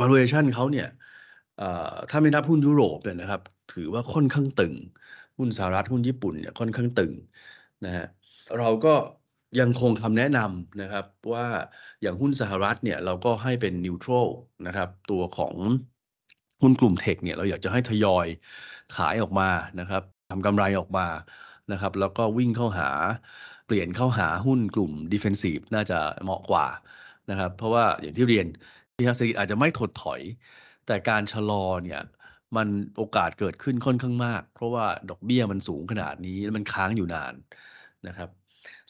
[0.00, 0.88] valuation เขาเนี่ย
[2.10, 4.74] ถ้าไม่นับหุ้นยุโรปเนี่ยนะครับ ถือว่าค่อนข้างตึง
[5.38, 7.12] หุ้นสหรัฐหุ้นญี่ปุ่นเนี่ยค่อนข้างตึง
[7.84, 8.06] นะฮะ
[8.58, 8.94] เราก็
[9.60, 11.46] ยังคงคำแนะนำนะครับว่า
[12.02, 14.28] อย่างหุ้นสหรัฐเนี่ยเราก็ให้เป็นนิวทรัล
[14.66, 15.54] นะครับตัวของ
[16.62, 18.26] หุ้นกลุ่มเทคเนี่ยเราอยากจะให้ทยอย
[18.96, 19.48] ขายออกมา
[19.80, 21.06] นะครับทำกำไรออกมา
[21.72, 22.88] นะครับ แล้วก็วิ่งเข้าหา
[23.66, 26.66] เปลี่ยนเข้าหาหุ้นกลุ่ม defensive น่าจะเหมาะกว่า
[27.30, 28.46] นะครับ เพราะว่าอย่างที่เรียน
[28.96, 30.20] ที่เศรษฐกิจอาจจะไม่ถดถอย
[30.86, 32.00] แต่การชะลอเนี่ย
[32.56, 37.34] มันโอกาสเกิดขึ้นค่อนข้างมาก เพราะว่าดอกเบี้ยมันสูงขนาดนี้แล้วมันค้างอยู่นาน
[38.06, 38.28] นะครับ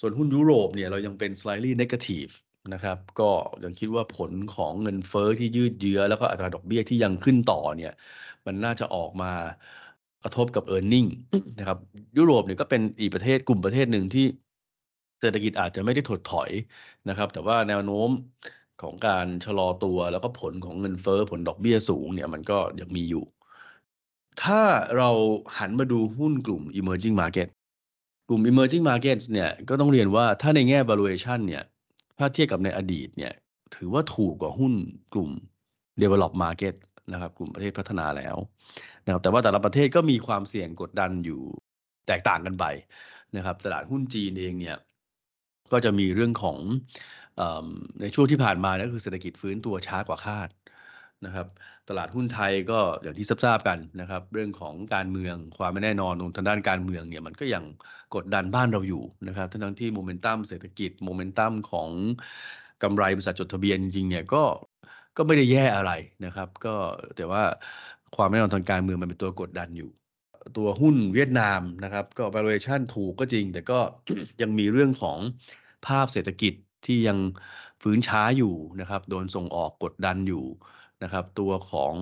[0.00, 2.32] ส่วนหุ้นยุโรปเนี่ยเรายังเป็น slightly negative
[2.74, 3.30] นะครับก็
[3.64, 7.92] ยังคิดว่าผลของเงินเฟอ้อที่ยืดเยื้อ แล้วก็อัตราดอกเบี้ยที่ยังขึ้นต่อเนี่ย
[8.46, 9.32] มันน่าจะออกมา
[10.24, 11.08] กระทบกับ e a r n i n g
[11.58, 11.78] นะครับ
[12.18, 14.26] ยุโรปเนี่ยก็เป็นอีกประเทศกลุ่มประเทศหนึ่งที่
[15.20, 16.50] เศรษฐกิจอาจจะไม่ได้ถดถอย
[17.08, 18.10] นะครับ แต่ว่าแนวโน้ม
[18.82, 23.24] ของการชะลอตัวแล้วก็ผลของเงินเฟอ้อผลดอกเบี้ยสูงเนี่ยมันก็ยังมีอยู่
[24.42, 24.60] ถ้า
[24.96, 25.10] เรา
[25.58, 27.48] หันมาดูหุ้นกลุ่ม emerging market
[28.28, 31.62] กลุ่ม emerging markets เนี่ยก็ต้องเรียนว่าถ้าในแง่ valuation เนี่ย
[32.18, 33.32] ถ้าเทียบกับในอดีตเนี่ย
[33.74, 34.72] ถือว่าถูกกว่าหุ้น
[35.14, 35.30] กลุ่ม
[36.02, 36.74] develop market
[37.12, 38.36] นะครับกลุ่มประเทศพัฒนาแล้ว
[39.04, 41.40] นะครับแต่ว่าแต่ละประเทศก็มีความเสี่ยงกดดันอยู่
[42.06, 42.64] แตกต่างกันไป
[43.36, 44.76] นะครับตลาดหุ้นจีนเองเนี่ย
[45.72, 46.58] ก็จะมีเรื่องของ
[47.40, 47.42] อ
[48.00, 50.48] ในช่วงที่ผ่านมาก็คือเศรษฐกิจฟื้นตัวช้ากว่าคาด
[51.24, 51.46] นะครับ
[51.88, 57.64] ตลาดหุ้นไทยก็อย่างที่ทราบกันนะครับ เรื่องของการเมืองความไม่แน่นอนทางด้านการเมืองเนี่ยมันก็ยัง
[58.14, 61.88] กดดันบ้านเราอยู่นะครับทั้งที่โมเมนตัมเศรษฐกิจโมเมนตัมของ
[62.82, 64.42] กำไรบริษัทจดทะเบียนจริงๆเนี่ยก็
[65.16, 65.92] ก็ไม่ได้แย่อะไร
[66.24, 66.74] นะครับ ก็
[67.16, 67.42] แต่ว่า
[68.16, 69.90] ความไม่แน่นอนทางการเมืองมันเป็นตัวกดดันอยู่
[70.56, 73.78] ตัวหุ้นเวียดนามนะครับ ก็ valuation ถูกก็จริง แต่ก็
[74.40, 75.18] ยังมีเรื่องของ
[75.86, 76.54] ภาพเศรษฐกิจ
[76.86, 77.18] ที่ยัง
[77.82, 80.44] ฟื้นช้าอยู่นะครับ โดนส่งออกกดดันอยู่
[81.02, 81.94] นะครับ ตัวของ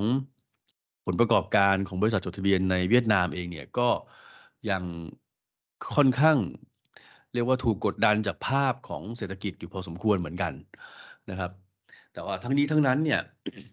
[1.06, 3.88] ผลประกอบการของบริษัทจดทะเบียนในเวียดนามเองเนี่ยก็
[4.70, 4.82] ยัง
[5.96, 6.38] ค่อนข้าง
[7.32, 10.52] เรียกว่าถูกกดดันจากภาพของเศรษฐกิจอยู่พอสมควรเหมือนกัน
[11.30, 11.50] นะครับ
[12.12, 13.20] แต่ว่าทั้งนี้ทั้งนั้นเนี่ย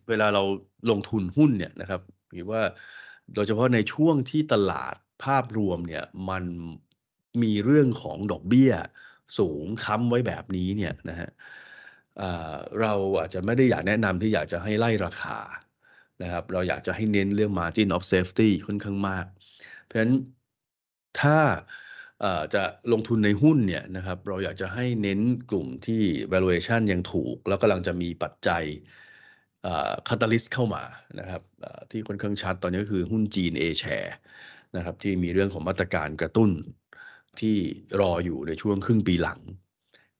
[0.09, 0.43] เวลาเรา
[0.89, 2.01] ลงทุนหุ้นเนี่ยนะครับ
[2.33, 2.61] หรือว่า
[3.33, 6.44] โดยเฉพาะในช่วงที่ตลาดภาพรวมเนี่ยมัน
[7.41, 8.72] มีเรื่องของดอกเบี้ย
[9.39, 11.29] สูงค้ำไว้แบบนี้เนี่ยนะฮะ
[12.81, 15.39] เราอาจจะไม่ได้อยากแนะนำที่อยากจะให้ไล่ราคา
[16.24, 19.25] นะครับเราอยากจะให้เน้นเรื่อง margin of safety ค่อนข้างมาก
[19.83, 20.13] เพราะฉะนั้น
[21.22, 21.39] ถ้า
[22.53, 26.01] จะลงทุนในหุ้นเนี่ยนะครับเราอยากจะให้เน้นกลุ่มที่
[26.33, 28.63] valuation ยังถูก แล้วกำลังจะมีปัจจัย
[30.07, 30.83] คาตาลิสเข้ามา
[31.19, 31.41] นะครับ
[31.91, 34.11] ที่ค่อนข้างชัดตอนนี้ก็คือหุ้นจีน A share
[34.75, 36.50] นะครับที่มีเรื่องของมาตรการกระตุ้น
[37.39, 37.55] ที่
[38.01, 39.39] รออยู่ในช่วงครึ่งปีหลัง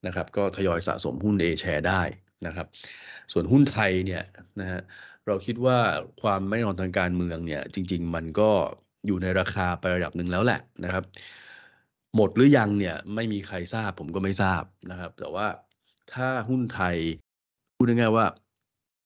[0.08, 2.01] นะครับก็ทยอยสะสมหุ้น A share ได้
[2.45, 2.67] นะครับ
[3.32, 4.23] ส่วนหุ้นไทยเนี่ย
[4.60, 4.82] นะฮะ
[5.27, 5.80] เราคิดว่า
[6.21, 8.49] ความไม่แน่นอนทางการเมืองเนี่ยจริง ๆ มันก็
[9.08, 11.04] อยู่ในราคาไประดับหนึ่งแล้วแหละนะครับ
[12.15, 15.47] หมดหรือยังเนี่ยไม่มีใครทราบผมก็ไม่ทราบนะครับ แต่ว่า
[16.13, 16.95] ถ้าหุ้นไทย
[17.75, 18.25] พูดง่ายๆว่า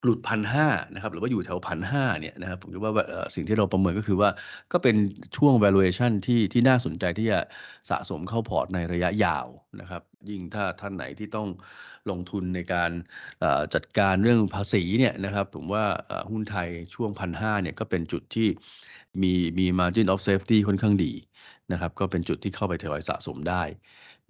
[0.05, 2.93] หลุดพันห้านะครับหรือว่าอยู่แถวพันห้าเนี่ยนะครับผมคิดว่า
[3.35, 4.29] สิ่งที่เราประเมินก็คือว่า
[4.71, 4.95] ก็เป็น
[5.37, 7.39] ช่วง valuation ที่ที่น่าสนใจที่จะ
[7.89, 9.47] สะสมเข้าพอร์ตในระยะยาว
[9.79, 11.47] นะครับ ยิ่งถ้าท่านไหนที่ต้อง
[12.09, 12.91] ลงทุนในการ
[13.73, 15.85] จัดการเรื่องภาษีเนี่ยนะครับผมว่า
[16.31, 18.47] หุ้นไทยช่วงพันห้าเนี่ยก็เป็นจุดที่
[19.21, 21.13] มีมี margin of safety ค่อนข้างดี
[21.71, 23.63] นะครับก็เป็นจุดที่เข้าไปทยอยสะสมได้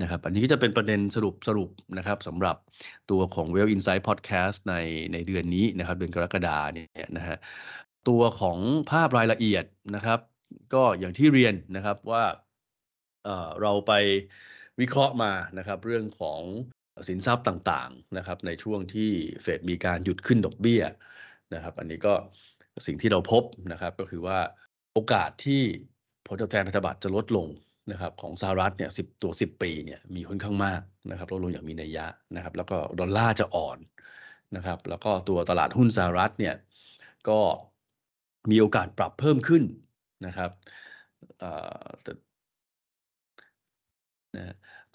[0.01, 2.57] นะครับอันนี้ก็จะเป็นประเด็นสรุปสรุปนะครับสำหรับ
[3.11, 4.75] ตัวของ Well Insight Podcast ใน
[5.13, 7.37] ในเดือนนี้นะครับเดือนกรกฎาเนี่ยนะฮะ
[8.07, 8.57] ตัวของ
[8.91, 10.19] ภาพรายละเอียดนะครับ
[10.73, 12.23] ก็อย่างที่เรียนนะครับว่า
[13.23, 13.93] เเราไป
[14.79, 16.41] วิเคราะห์มานะครับ เรื่องของ
[17.07, 20.83] สินทรัพย์ต่างๆนะครับ ในช่วงที่เฟดมีการหยุดขึ้นดอกเบี้ย
[21.53, 22.13] นะครับ อันนี้ก็
[22.85, 24.39] สิ่งที่เราพบนะครับ ก็คือว่า
[24.93, 25.61] โอกาสที่
[26.27, 27.47] ผลตอบแทนพันธบัตรจะลดลง
[27.91, 33.77] นะครับของสหรัฐเนี่ยสิตัว 10 ปีเนี่ยมีค่อนข้างมากนะครับลดลงอย่างมีนัยยะนะครับ แล้วก็ดอลลาร์จะอ่อน
[34.55, 36.55] นะครับ แล้วก็ตัวตลาดหุ้นสหรัฐเนี่ย
[37.29, 37.39] ก็
[38.51, 39.63] มีโอกาสปรับเพิ่มขึ้น
[40.25, 40.51] นะครับ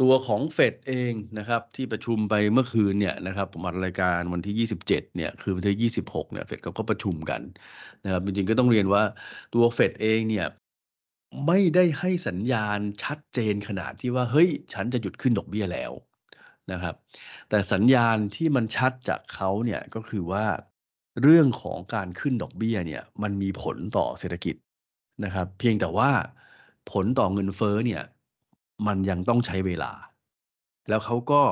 [0.01, 7.43] ตัวของเฟดเองนะครับที่ประชุมไปเมื่อคืนเนี่ยนะครับผมอัดรายการวันที่ 27เนี่ยคือวันที่ 26เนี่ยเฟดเขาก็ประชุมกัน
[8.05, 9.03] นะครับจริงๆก็ต้องเรียนว่า
[9.55, 10.47] ตัวเฟดเองเนี่ย
[11.47, 15.93] ไม่ได้ให้สัญญาณชัดเจนขนาดที่ว่า เฮ้ย ฉันจะหยุดขึ้นดอกเบี้ยแล้ว
[16.73, 16.95] นะครับ
[17.49, 20.45] แต่สัญญาณที่มันชัดจากเขาเนี่ยก็คือว่า
[21.23, 24.57] เรื่องของการขึ้นดอกเบี้ยเนี่ยมันมีผลต่อเศรษฐกิจ
[25.25, 26.11] นะครับ เพียงแต่ว่า
[26.91, 28.03] ผลต่อเงินเฟ้อเนี่ย
[28.87, 29.93] มันยังต้องใช้เวลา
[30.89, 31.43] แล้วเขาก็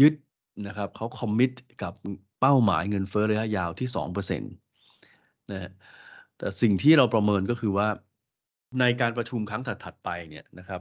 [0.00, 0.14] ยึด
[0.66, 1.50] นะครับเขาคอมมิต
[1.82, 1.94] กับ
[2.40, 5.70] เป้าหมายเงินเฟ้อระยะยาวที่2%นะ
[6.38, 7.88] แต่สิ่งที่เราประเมินก็คือว่า
[8.80, 10.80] ในการประชุมครั้งถัดๆไปเนี่ยนะครับ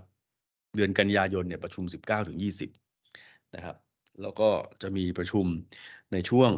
[0.75, 2.37] เดือนกันยายนเนี่ยประชุม 19ถึง
[2.95, 3.75] 20 นะครับ
[4.21, 4.49] แล้วก็
[4.81, 5.45] จะมีประชุม
[6.13, 6.51] ในช่วง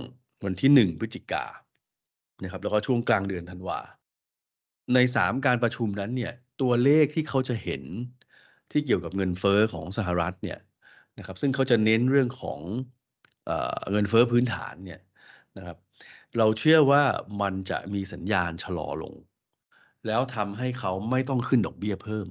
[0.46, 1.46] วันที่ 1 พฤศจิกา
[2.44, 3.80] นะครับ แล้วก็ช่วงกลางเดือนธันวา
[4.94, 7.84] ใน 3 การประชุมนั้นเนี่ย ตัวเลขที่เขาจะเห็น
[8.72, 10.60] ที่เกี่ยวกับเงินเฟ้อของสหรัฐเนี่ย
[11.18, 12.60] นะครับ ซึ่งเขาจะเน้นเรื่องของ
[13.46, 13.52] เอ
[13.92, 15.02] เงินเฟ้อพื้นฐานเนี่ย
[15.58, 15.78] นะครับ
[16.38, 17.04] เราเชื่อว่า
[17.42, 19.14] มันจะมีสัญญาณชะลอลง
[20.08, 22.28] แล้วทำให้เขาไม่ต้องขึ้นดอกเบี้ยเพิ่ม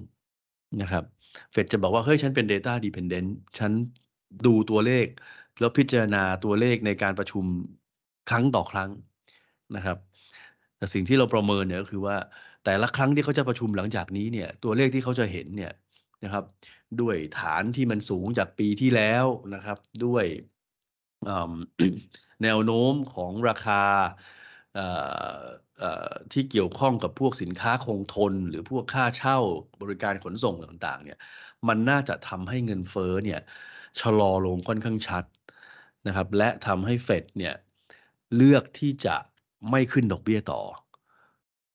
[0.82, 1.04] นะครับ
[1.52, 3.72] เฟดจะบอกว่า เฮ้ย ฉันเป็น Data Dependent ฉัน
[4.46, 5.06] ดูตัวเลข
[5.60, 7.44] แล้วพิจารณาตัวเลขในการประชุม
[8.30, 8.90] ครั้งต่อครั้ง
[9.76, 9.98] นะครับ
[10.76, 12.16] แต่สิ่งที่เราประเมินเนี่ยก็คือว่า
[12.64, 15.72] แต่ละครั้งที่เขาจะประชุมหลังจากนี้เนี่ย ตัวเลขที่เขาจะเห็นเนี่ย
[16.24, 16.44] นะครับ
[17.00, 20.24] ด้วยฐานที่มันสูงจากปีที่แล้วนะครับ ด้วย
[22.42, 23.82] แนวโน้มของราคา
[26.32, 29.38] ที่เกี่ยวข้องกับพวกสินค้าคงทน หรือพวกค่าเช่า
[29.82, 31.18] บริการขนส่งต่างๆ เนี่ย
[31.68, 33.40] มันน่าจะทำให้เงินเฟ้อเนี่ย
[34.00, 35.24] ชะลอลงค่อนข้างชัด
[36.06, 37.54] นะครับ และทำให้เฟดเนี่ย
[38.37, 39.16] เลือกที่จะ
[39.70, 40.60] ไม่ขึ้นดอกเบี้ยต่อ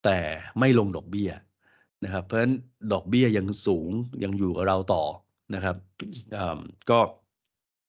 [0.04, 0.18] แต่
[0.58, 1.30] ไม่ลงดอกเบี้ย
[2.04, 2.54] นะครับ เพราะฉะนั้น
[2.92, 3.90] ดอกเบี้ยยังสูง
[4.24, 5.04] ยังอยู่กับเราต่อ
[5.54, 5.76] นะครับ
[6.90, 6.98] ก็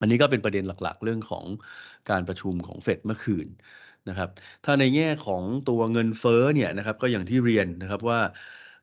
[0.02, 1.46] อันนี้ก็เป็นประเด็นหลักๆ เรื่องของ
[2.10, 3.48] การประชุมของเฟดเมื่อคืน
[4.10, 4.30] นะครับ
[4.66, 8.20] ถ้าในแง่ของตัวเงินเฟ้อเนี่ยนะครับก็อย่างที่เรียนนะครับว่า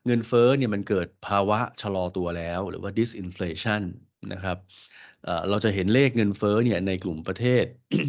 [0.05, 3.81] เงินเฟ้อเนี่ยมันเกิดภาวะชะลอตัวแล้ว หรือว่า disinflation
[4.33, 4.57] นะครับ
[5.49, 7.63] เราจะเห็นเลขเงินเฟ้อเนี่ยในกลุ่มประเทศ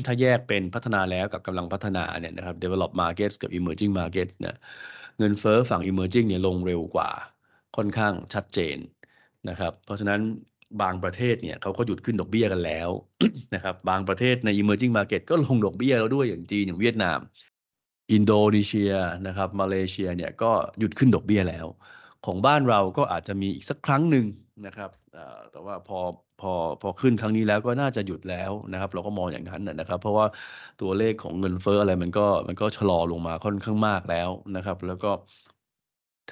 [0.07, 4.55] ถ้าแยกเป็นพัฒนาแล้วกับกำลังพัฒนาเนี่ยนะครับ develop markets กับ emerging markets เนี่ย
[5.19, 7.11] เงินเฟ้อฝั่ง emerging เนี่ยลงเร็วกว่า
[7.77, 8.79] ค่อนข้างชัดเจน
[9.49, 10.21] นะครับ เพราะฉะนั้น
[10.83, 12.91] บางประเทศเนี่ยเขาก็หยุดขึ้นดอกเบี้ยกันแล้ว
[13.55, 17.19] นะครับบางประเทศใน emerging market ก็ลงดอกเบี้ยแล้วด้วยอย่างจีนอย่างเวียดนาม
[18.13, 18.93] อินโดนีเซีย
[19.27, 21.67] นะครับมาเลเซียเนี่ยก็หยุดขึ้นดอกเบี้ยแล้ว
[22.27, 24.25] ของบ้านเราก็อาจจะมีอีกสักครั้งหนึ่ง
[24.67, 24.91] นะครับ
[25.53, 25.99] แต่ว่าพอ
[26.41, 26.53] พอ
[26.83, 30.27] พอขึ้นครั้งนี้แล้วก็น่าจะหยุดแล้วนะครับ เราก็มองอย่างนั้นนะครับ เพราะว่า
[30.81, 35.11] ตัวเลขของเงินเฟ้ออะไรมันก็มันก็ชะลอลงมาค่อนข้างมากแล้วนะครับ แล้วก็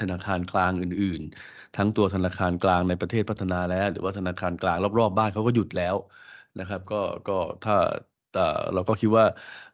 [0.01, 5.97] ธนาคารกลางอื่น ๆ ทั้งตัวธนาคารกลางในประเทศพัฒนาแล้ว หรือว่าธนาคารกลางรอบๆบ้านเขาก็หยุดแล้ว
[6.61, 7.77] นะครับ ก็ก็ถ้า
[8.75, 9.25] เราก็คิดว่า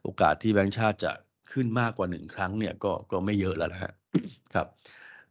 [0.03, 1.11] โอกาสที่แบงก์ชาติจะ
[1.51, 3.93] ขึ้นมากกว่าหนึ่งครั้งเนี่ยก็ก็ไม่เยอะแล้วนะฮะ
[4.55, 4.67] ครับ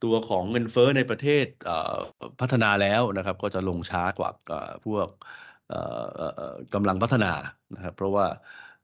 [0.05, 1.47] ตัวของเงินเฟ้อในประเทศ
[2.41, 4.31] พัฒนาแล้วนะครับ ก็จะลงช้ากว่า
[4.87, 5.09] พวก
[6.75, 7.33] กำลังพัฒนา
[7.75, 8.27] นะครับ เพราะว่า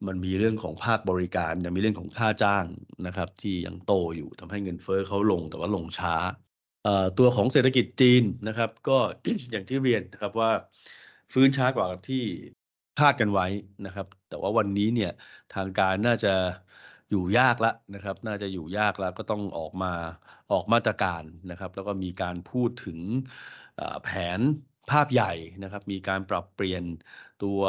[0.07, 2.67] มันมีเรื่องของภาคบริการยังมีเรื่องของค่าจ้าง
[3.07, 6.15] นะครับ ที่ยังโตอยู่ทำให้เงินเฟ้อเขาลงแต่ว่าลงช้า
[7.19, 8.99] ตัวของเศรษฐกิจจีนนะครับ ก็
[9.53, 10.51] อย่างที่เรียนนะครับว่า
[11.33, 12.17] ฟื้นช้ากว่าที่
[12.97, 13.47] คาดกันไว้
[13.87, 15.11] นะครับ แต่ว่าวันนี้เนี่ย
[15.55, 16.35] ทางการน่าจะ
[17.11, 19.93] อยู่ยากแล้วนะครับ น่าจะอยู่ยากแล้วก็ต้องออกมา
[20.51, 22.99] ออกมาตรการนะครับ แล้วก็มีการพูดถึง
[24.03, 24.09] แผ
[24.39, 24.41] น
[24.91, 26.85] ภาพใหญ่นะครับ มีการปรับเปลี่ยน
[27.43, 27.61] ตัว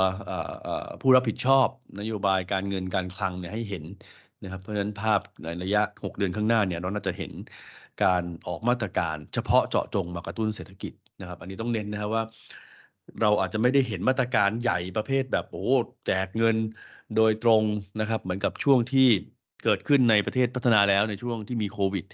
[1.02, 1.68] ผู้รับผิดชอบ
[2.00, 3.84] นโยบายการเงินการคลังเนี่ยให้เห็น
[4.44, 7.32] นะครับ เพราะฉะนั้นภาพในระยะ 6 เดือนข้างหน้าเนี่ยเราน่าจะเห็น
[8.04, 12.24] การออกมาตรการเฉพาะเจาะจงมากระตุ้นเศรษฐกิจนะครับ อันนี้ต้องเน้นนะครับว่า
[13.22, 15.66] เราอาจจะไม่ได้เห็นมาตรการใหญ่ประเภทแบบโอ้
[16.06, 16.58] แจกเงิน
[17.16, 17.64] โดยตรง
[18.00, 19.08] นะครับ เหมือนกับช่วงที่
[19.64, 22.06] เกิดขึ้นในประเทศพัฒนาแล้วในช่วงที่มีโควิด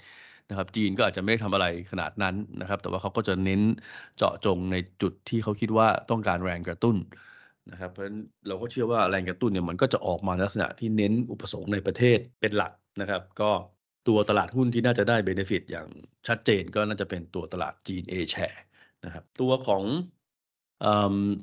[0.48, 3.60] นะครับ จีนก็อาจจะไม่ได้ทำอะไรขนาดนั้นนะครับ แต่ว่าเขาก็จะเน้น
[4.16, 6.96] เจาะจงในจุดที่เขาคิดว่าต้องการแรงกระตุ้น
[7.70, 13.50] นะครับเพราะฉะนั้นเราก็เชื่อว่าแรงกระตุ้นเนี่ยมันก็จะออกมาลักษณะที่เน้นอุปสงค์ในประเทศเป็นหลักนะครับ ก็
[14.08, 15.88] ตัวตลาดหุ้นที่น่าจะได้เบนฟิตอย่าง
[16.28, 18.58] ชัดเจนก็น่าจะเป็นตัวตลาดจีน A share
[19.04, 19.82] นะครับตัวของ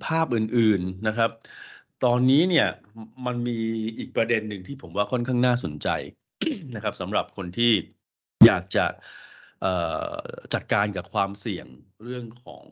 [0.06, 1.32] ภาพอื่นๆนะครับ
[2.06, 2.68] ตอนนี้เนี่ย
[3.26, 3.58] มันมี
[3.98, 5.88] อีกประเด็นหนึ่งที่ผมว่าค่อนข้างน่าสนใจ
[6.76, 7.72] นะครับสำหรับคนที่
[8.46, 8.86] อยากจะ
[10.54, 11.68] จัดการกับความเสี่ยง
[12.04, 12.66] เรื่องของ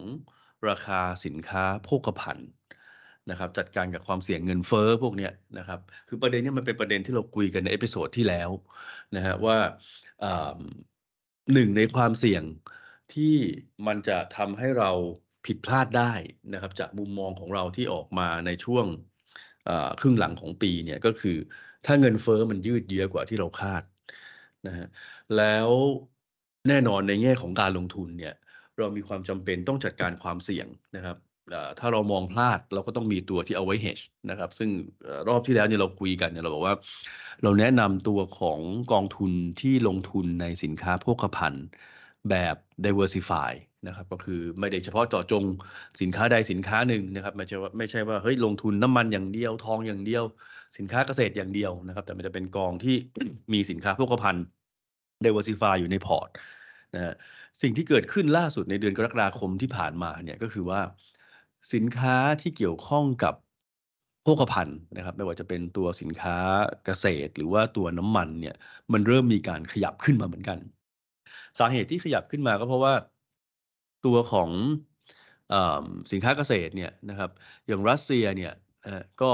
[0.70, 2.50] ราคาสินค้าโภคภัณฑ์
[3.30, 8.50] นะครับจัดการกับความเสี่ยงเงินเฟ้อพวกนี้นะครับคือประเด็นนี้มันเป็นประเด็นที่เราคุยกันใน episode ที่แล้ว
[9.16, 9.58] นะฮะว่า
[11.54, 12.44] หนึ่งในความเสี่ยง
[13.14, 13.36] ที่
[13.88, 14.92] มันจะทำให้เรา
[15.46, 16.14] ผิดพลาดได้
[16.54, 18.86] นะครับจากมุมมองของเราที่ออกมาในช่วง
[20.00, 21.38] ครึ่งหลังของปีเนี่ยก็คือ
[21.86, 23.84] ถ้าเงินเฟ้อมันยืดเยื้อกว่าที่เราคาด
[24.67, 24.88] นะฮะ
[25.38, 25.69] แล้ว
[26.67, 28.36] แน่นอนในแง่ของการลงทุนเนี่ย
[28.78, 31.17] เรามีความจำเป็นต้องจัดการความเสี่ยงนะครับ
[31.80, 34.69] ถ้าเรามองพลาดเราก็ต้องมีตัวที่เอาไว้ hedge นะครับ ซึ่ง
[35.28, 36.76] รอบที่แล้วเนี่ยเราคุยกันเนี่ยเราบอกว่า
[37.43, 38.60] เราแนะนำตัวของ
[38.91, 41.65] กองทุนที่ลงทุนในสินค้าโภคภัณฑ์
[42.30, 43.52] แบบ diversify
[43.88, 45.43] นะครับ ก็คือไม่ได้เฉพาะเจาะจง
[46.02, 50.23] สินค้าใดสินค้าหนึ่งนะครับ ไม่ใช่ว่าไม่ใช่ว่าเฮ้ยลงทุนน้ำมันอย่างเดียวทองอย่างเดียว
[50.78, 52.96] สินค้าเกษตรอย่างเดียวนะครับ แต่มันจะเป็นกองที่
[53.54, 54.46] มีสินค้าโภคภัณฑ์
[55.26, 56.30] diversify อยู่ในพอร์ต
[56.96, 57.14] นะฮะ
[57.62, 60.82] สิ่งที่เกิดขึ้นล่าสุดในเดือนกรกฎาคมที่ผ่านมาเนี่ยก็คือว่า
[61.74, 63.36] สินค้าที่เกี่ยวข้องกับ
[64.24, 66.38] โภคภัณฑ์นะครับไม่ว่าจะเป็นตัวสินค้า
[66.86, 68.56] เกษตร หรือว่าตัวน้ำมันเนี่ย
[68.94, 70.58] มันเริ่มมีการขยับขึ้นมาเหมือนกัน
[71.60, 72.94] สาเหตุที่ขยับขึ้นมาก็เพราะว่า
[74.06, 74.50] ตัวของ
[75.54, 75.56] อ
[76.12, 77.32] สินค้าเกษตรเนี่ยนะครับ
[77.68, 78.54] อย่างรัสเซียเนี่ย
[79.22, 79.32] ก็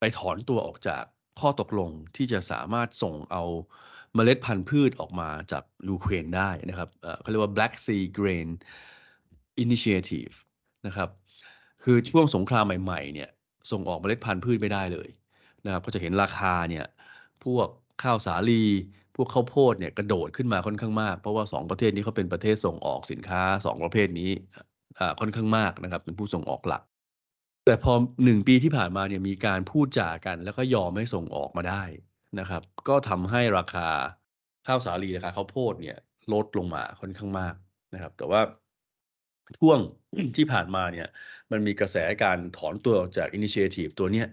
[0.00, 1.04] ไปถอนตัวออกจาก
[1.40, 3.42] ข้อตกลงที่จะสามารถส่งเอา
[4.14, 6.88] เมล็ดพันธุ์พืชออกมาจากยูเครนได้นะครับ
[7.20, 8.48] เขาเรียกว่า Black Sea Grain
[9.64, 10.34] Initiative
[10.86, 11.08] นะครับ
[11.82, 13.30] คือช่วงสงครามใหม่ๆเนี่ย
[13.70, 15.08] ส่งออกเมล็ดพันธุ์พืชไม่ได้เลย
[15.64, 16.86] นะครับก็จะเห็นราคาเนี่ย
[17.44, 17.68] พวก
[18.02, 18.64] ข้าวสาลี
[19.16, 24.30] พวกข้าวโพดเนี่ยกระโดดขึ้นมาค่อนข้างมาก เพราะว่า 2 ประเทศนี้เขาเป็นประเทศส่งออกสินค้า 2 ประเภทนี้
[25.20, 26.82] ค่อนข้างมากนะครับเป็นผู้ส่งออกหลัก
[27.64, 27.92] แต่พอ
[28.24, 31.82] หนึ่งปีที่ผ่านมาเนี่ยมีการพูดจากัน แล้วก็ยอมให้ส่งออกมาได้
[32.38, 33.88] นะครับ ก็ทำให้ราคา
[34.66, 35.98] ข้าวสาลีราคาข้าวโพดเนี่ย
[36.32, 37.54] ลดลงมาค่อนข้างมาก
[37.94, 38.40] นะครับ แต่ว่า
[39.58, 39.78] ช่วง
[40.36, 41.06] ที่ผ่านมาเนี่ย
[41.50, 44.26] มันมีกระแสการถอนตัวออกจากอินิเชทีฟตัวเนี้ย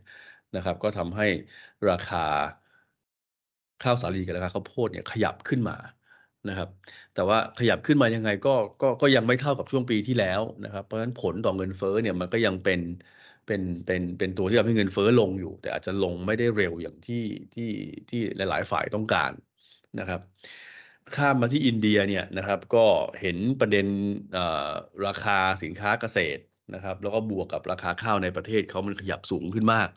[0.56, 1.28] นะครับ ก็ทำให้
[1.90, 2.26] ราคา
[3.84, 5.78] ข้าวสาลีกับราคาข้าวโพดเนี่ยขยับขึ้นมา
[6.48, 6.70] นะครับ
[7.14, 8.50] แต่ว่าขยับขึ้นมายังไงก็
[8.82, 12.82] ก็ก็ยังไม่เท่ากับช่วงปีที่แล้วนะครับ เพราะฉะนั้นผลต่อเงินเฟ้อเนี่ยมันก็ยังเป็น
[13.46, 17.24] เป็นเป็นเป็นตัวที่ทำให้เงินเฟ้อลงอยู่ แต่อาจจะลงไม่ได้เร็วอย่างที่
[17.54, 17.70] ที่
[18.10, 19.32] ที่หลาย ๆ ฝ่ายต้องการ
[20.00, 20.22] นะครับ
[21.16, 22.86] ข้ามมาที่อินเดียเนี่ยนะครับก็
[23.22, 23.88] เห็นประเด็น
[25.06, 26.42] ราคาสินค้าเกษตร
[26.74, 29.90] นะครับ แล้วก็บวกกับราคาข้าวในประเทศเขามันขยับสูงขึ้นมาก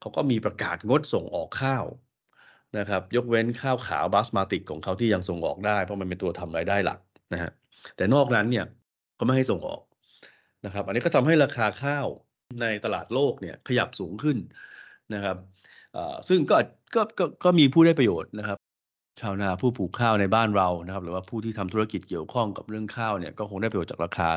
[0.00, 1.84] เขาก็มีประกาศงดส่งออกข้าว
[2.78, 6.98] นะครับยกเว้นข้าวขาวบาสมาติกของเขาที่ยังส่งออกได้ เพราะมันเป็นตัวทำรายได้หลัก
[7.32, 7.50] นะฮะ
[7.96, 8.64] แต่นอกนั้นเนี่ย
[9.16, 9.80] เขาไม่ให้ส่งออก
[10.64, 12.06] นะครับ อันนี้ก็ทำให้ราคาข้าว
[12.60, 14.38] ในตลาดโลกเนี่ยขยับสูงขึ้น
[15.14, 15.36] นะครับ
[16.28, 16.56] ซึ่งก็
[16.94, 18.58] ก็ก็ก็มีผู้ได้ประโยชน์นะครับ
[19.20, 24.30] ชาวนาผู้ปลูกข้าวในบ้านเรานะครับ หรือว่าผู้ที่ทำธุรกิจเกี่ยวข้องกับเรื่องข้าวเนี่ยก็คงได้ประโยชน์จากราคา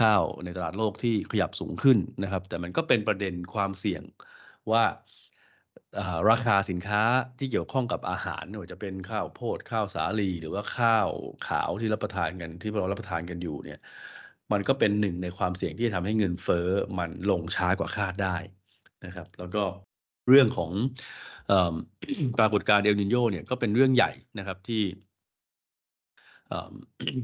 [0.00, 4.02] ข้าวในตลาดโลกที่ขยับสูงขึ้นนะครับ แต่มันก็เป็นประเด็นความเสี่ยง
[4.70, 4.84] ว่า
[6.30, 7.02] ราคาสินค้า
[7.38, 11.08] ที่เกี่ยวข้องกับอาหารไม่ว่าจะเป็นข้าวโพดข้าวสาลีหรือว่าข้าว
[11.48, 13.78] ขาวที่รับประทานกันที่เรารับประทานกันอยู่เนี่ย
[14.52, 18.36] มันก็เป็นหนึ่งในความเสี่ยงที่ทำให้เงินเฟ้อมันลงช้ากว่าคาดได้
[19.04, 19.62] นะครับ แล้วก็
[20.28, 20.70] เรื่องของ
[22.38, 24.82] ปรากฏการณ์เอลนิโยเนี่ยก็เป็นเรื่องใหญ่นะครับที่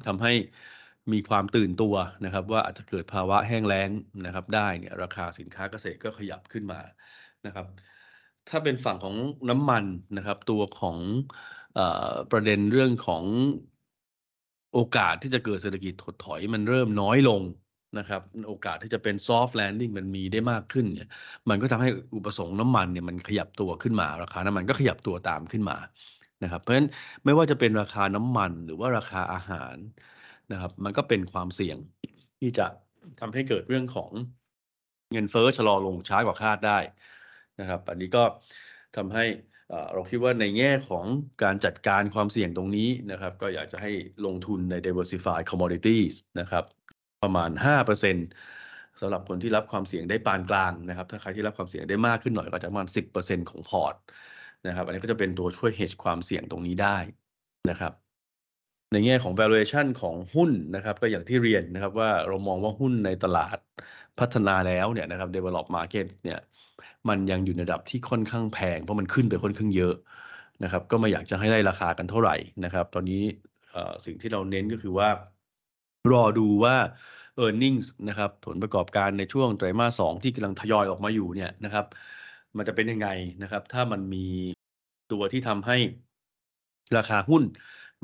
[0.06, 0.32] ทำให้
[1.12, 3.90] มีความตื่นตัวนะครับ ว่าอาจจะเกิดภาวะแห้งแล้ง
[4.26, 6.80] นะครับ ได้เนี่ยราคาสินค้าเกษตรก็ขยับขึ้นมา
[7.46, 7.66] นะครับ
[8.48, 9.14] ถ้าเป็นฝั่งของ
[9.50, 9.84] น้ำมัน
[10.16, 10.98] นะครับ ตัวของ
[11.78, 11.80] อ
[12.30, 13.24] ประเด็นเรื่องของ
[14.74, 17.42] โอกาสที่จะเกิดเศรษฐกิจถดถอยมันเริ่มน้อยลง
[17.98, 21.08] นะครับ โอกาสที่จะเป็นซอฟต์แลนดิ้งมันมีได้มากขึ้นเนี่ย
[21.48, 25.76] มันก็ทำให้อุปสงค์น้ำมันเนี่ยมันขยับตัวขึ้นมา ราคาน้ำมันก็ขยับตัวตามขึ้นมา
[26.42, 26.88] นะครับ เพราะฉะนั้น
[27.24, 29.76] ไม่ว่าจะเป็นราคาน้ำมันหรือว่าราคาอาหาร
[30.52, 31.76] นะครับ มันก็เป็นความเสี่ยง
[32.40, 32.66] ที่จะ
[33.20, 34.10] ทำให้เกิดเรื่องของ
[35.12, 36.78] เงินเฟ้อชะลอลงช้ากว่าคาดได้
[37.60, 38.24] นะครับ อันนี้ก็
[38.96, 39.24] ทำให้
[39.92, 41.04] เราคิดว่าในแง่ของ
[41.42, 43.90] การจัดการความเสี่ยงตรงนี้นะครับ ก็อยากจะให้
[44.26, 46.64] ลงทุนใน diversify commodities นะครับ
[47.22, 47.50] ประมาณ
[48.26, 52.88] 5%สำหรับคนที่รับความเสี่ยงได้ปานกลางนะครับ ถ้าใครที่รับความเสี่ยงได้มากขึ้นหน่อยก็จะประมาณ
[53.18, 53.94] 10%ของพอร์ต
[54.66, 56.98] นะครับ อันนี้ก็จะเป็นตัวช่วย hedge ความเสี่ยงตรงนี้ได้
[57.70, 57.92] นะครับ
[58.92, 63.58] ในแง่ของ valuation ของหุ้นนะครับ ก็อย่างที่เรียนนะครับว่าเรามองว่าหุ้นในตลาด
[64.20, 66.38] พัฒนาแล้วเนี่ยนะครับ develop market เนี่ย
[67.08, 69.94] มันยังอยู่ในระดับที่ค่อนข้างแพง เพราะมันขึ้นไปค่อนข้างเยอะ
[70.62, 73.22] นะครับ ก็ไม่อยากจะให้ได้ราคากันเท่าไหร่นะครับ ตอนนี้
[74.04, 75.08] สิ่งที่เราเน้นก็คือว่า
[76.12, 76.76] รอดูว่า
[77.44, 81.86] e a r n i n g นะครับผลประกอบการในช่วงไตรมาสสองที่กำลังทยอยออกมาอยู่เนี่ยนะครับ
[82.56, 83.08] มันจะเป็นยังไง
[83.42, 84.26] นะครับ ถ้ามันมี
[85.12, 85.76] ตัวที่ทำให้
[86.96, 87.42] ราคาหุ้น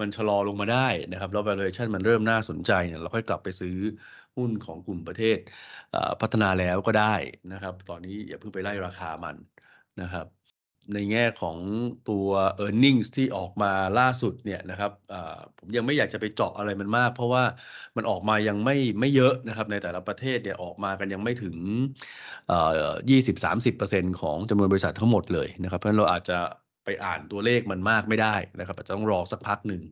[0.00, 3.76] มันชะลอลงมาได้นะครับ แล้ว valuation มันเริ่มน่าสนใจเนี่ยเราค่อยกลับไปซื้อ
[4.36, 5.38] หุ้นของกลุ่มประเทศ
[6.20, 7.14] พัฒนาแล้วก็ได้
[7.52, 9.36] นะครับ ตอนนี้อย่าเพิ่งไปไล่ราคามัน
[10.02, 10.26] นะครับ
[10.94, 11.56] ในแง่ของ
[12.08, 12.26] ตัว
[12.64, 14.92] e a r n i n g ที่ออกมาล่าสุดเนี่ยนะครับ
[15.58, 17.44] ผมยังไม่อยากจะไปเจาะอะไรมันมาก เพราะว่า
[17.96, 21.56] มันออกมายังไม่ไม่เยอะนะครับ ในแต่ละประเทศเนี่ยออกมากันยังไม่ถึง
[23.10, 26.38] 20-30%ของจำนวนบริษัททั้งหมดเลยนะครับ เพราะฉะนั้นเราอาจจะ
[26.84, 29.82] ไปอ่านตัวเลขมันมากไม่ได้นะครับอาจจะต้องรอสักพักหนึ่ง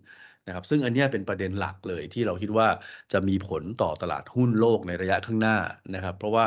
[0.46, 2.68] นะครับซึ่งอันนี้เป็นประเด็นหลักเลยที่เราคิดว่า
[3.12, 5.56] จะมีผลต่อตลาดหุ้นโลกในระยะข้างหน้า
[5.94, 6.44] นะครับ เพราะว่า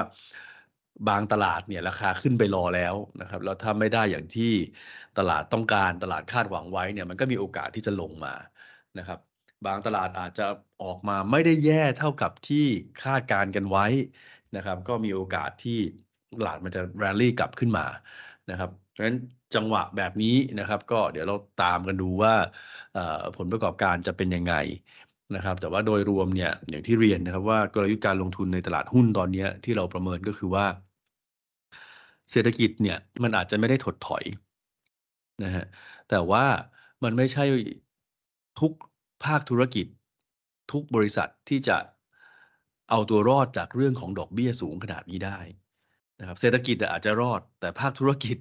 [1.07, 4.51] บางตลาดเนี่ยราคาขึ้นไปรอแล้วนะครับแล้วถ้าไม่ได้อย่างที่
[5.17, 8.33] ตลาดต้องการตลาดคาดหวังไว้เนี่ยมันก็มีโอกาสที่จะลงมา
[8.97, 9.19] นะครับ
[9.65, 10.43] บางตลาดอาจจะ
[10.83, 12.65] ออกมาไม่ได้แย่เท่ากับที่
[13.03, 13.85] คาดการกันไว้
[14.55, 15.79] นะครับ ก็มีโอกาสที่
[16.37, 17.85] ตลาดมันจะแรลลี่กลับขึ้นมา
[18.49, 19.17] นะครับเพราะฉะนั้น
[19.55, 22.33] จังหวะแบบนี้นะครับ ก็เดี๋ยวเราตามกันดูว่า
[23.37, 24.55] ผลประกอบการจะเป็นยังไง
[25.35, 30.65] นะครับ แต่ว่าโดยรวมเนี่ยอย่างที่เรียนนะครับ ว่ากลยุทธ์การลงทุนในตลาดหุ้นตอนนี้ที่เราประเมินก็คือว่า
[32.31, 34.23] เศรษฐกิจเนี่ยมันอาจจะไม่ได้ถดถอย
[35.43, 35.65] นะฮะ
[36.09, 36.45] แต่ว่า
[37.03, 37.45] มันไม่ใช่
[38.59, 38.71] ทุก
[39.23, 39.85] ภาคธุรกิจ
[40.71, 41.77] ทุกบริษัทที่จะ
[42.89, 45.39] เอาตัวรอดจากเรื่องของดอกเบี้ยสูงขนาดนี้ได้
[46.19, 48.37] นะครับเศรษฐกิจอาจจะรอด แต่ภาคธุรกิจ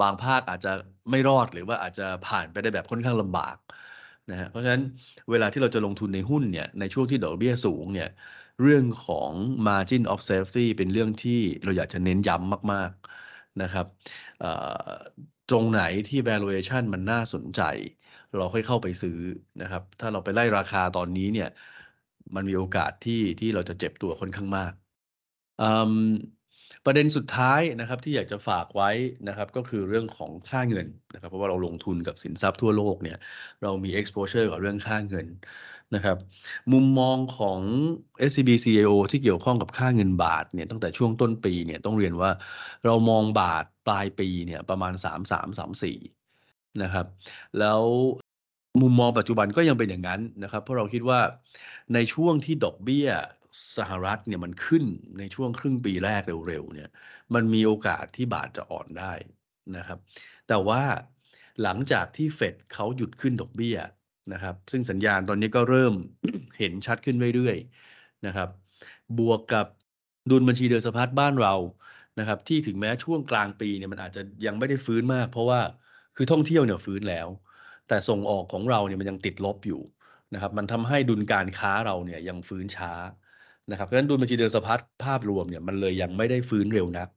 [0.00, 0.70] บางภาคอาจจะ
[1.10, 3.56] ไม่รอดหรือว่าอาจจะผ่านไปได้แบบค่อนข้างลำบาก
[4.30, 4.82] นะฮะเพราะฉะนั้น
[5.30, 8.08] เวลาที่เราจะลงทุนในหุ้นเนี่ยในช่วงที่ดอกเบี้ยสูงเนี่ย
[8.62, 9.30] เรื่องของ
[9.66, 12.90] margin of safety เป็นเรื่องที่เราอยากจะเน้นย้ำมาก
[13.26, 13.86] ๆนะครับ
[15.50, 17.60] ตรงไหนที่ valuation มันน่าสนใจ
[18.36, 19.18] เราค่อยเข้าไปซื้อ
[19.62, 21.48] นะครับ ถ้าเราไปไล่ราคาตอนนี้เนี่ย
[22.34, 24.72] มันมีโอกาสที่ที่เราจะเจ็บตัวค่อนข้างมาก
[26.86, 28.90] ประเด็นสุดท้ายนะครับที่อยากจะฝากไว้
[29.28, 33.18] นะครับก็คือเรื่องของค่าเงินนะครับเพราะว่าเราลงทุนกับสินทรัพย์ทั่วโลกเนี่ย
[33.62, 35.26] เรามี exposure กับเรื่องค่าเงิน
[35.94, 36.16] นะครับ
[36.72, 37.60] มุมมองของ
[38.30, 42.30] SCB CIO ที่เกี่ยวข้องกับค่าเงินบาทเนี่ยตั้งแต่ช่วงต้นปีเนี่ยต้องเรียนว่า
[42.86, 44.92] เรามองบาทปลายปีเนี่ยประมาณ
[45.86, 47.06] 3334นะครับ
[47.58, 47.82] แล้ว
[48.82, 51.20] มุมมองปัจจุบันก็ยังเป็นอย่างนั้นนะครับเพราะเราคิดว่า
[51.94, 53.08] ในช่วงที่ดอกเบี้ย
[53.76, 54.84] สหรัฐเนี่ยมันขึ้น
[55.18, 56.88] ในช่วงครึ่งปีแรกเร็วๆเนี่ย
[57.34, 59.12] มันมีโอกาสที่บาทจะอ่อนได้
[59.76, 59.98] นะครับ
[60.48, 60.82] แต่ว่า
[61.62, 63.78] หลังจากที่เฟดเขาหยุดขึ้นดอกเบี้ย
[64.32, 65.94] นะครับ ซึ่งสัญญาณตอนนี้ก็เริ่ม
[66.58, 68.48] เห็นชัดขึ้นเรื่อยๆนะครับ
[69.18, 69.66] บวกกับ
[70.30, 71.54] ดุลบัญชีเดินสะพัดบ้านเรา
[72.18, 75.60] นะครับ ที่ถึงแม้ช่วงกลางปีเนี่ยมันอาจจะยังไม่ได้ฟื้นมาก เพราะว่า
[76.16, 77.28] คือท่องเที่ยวเนี่ยฟื้นแล้ว
[77.88, 79.82] แต่ส่งออกของเราเนี่ยมันยังติดลบอยู่
[80.34, 82.92] นะครับ มันทำให้ดุลการค้าเราเนี่ยยังฟื้นช้า
[83.70, 87.08] นะครับเพราะฉะนั้นดุลบัญชีเดินสะพัดภาพรวมเนี่ยมันเลยยังไม่ได้ฟื้นเร็วนัก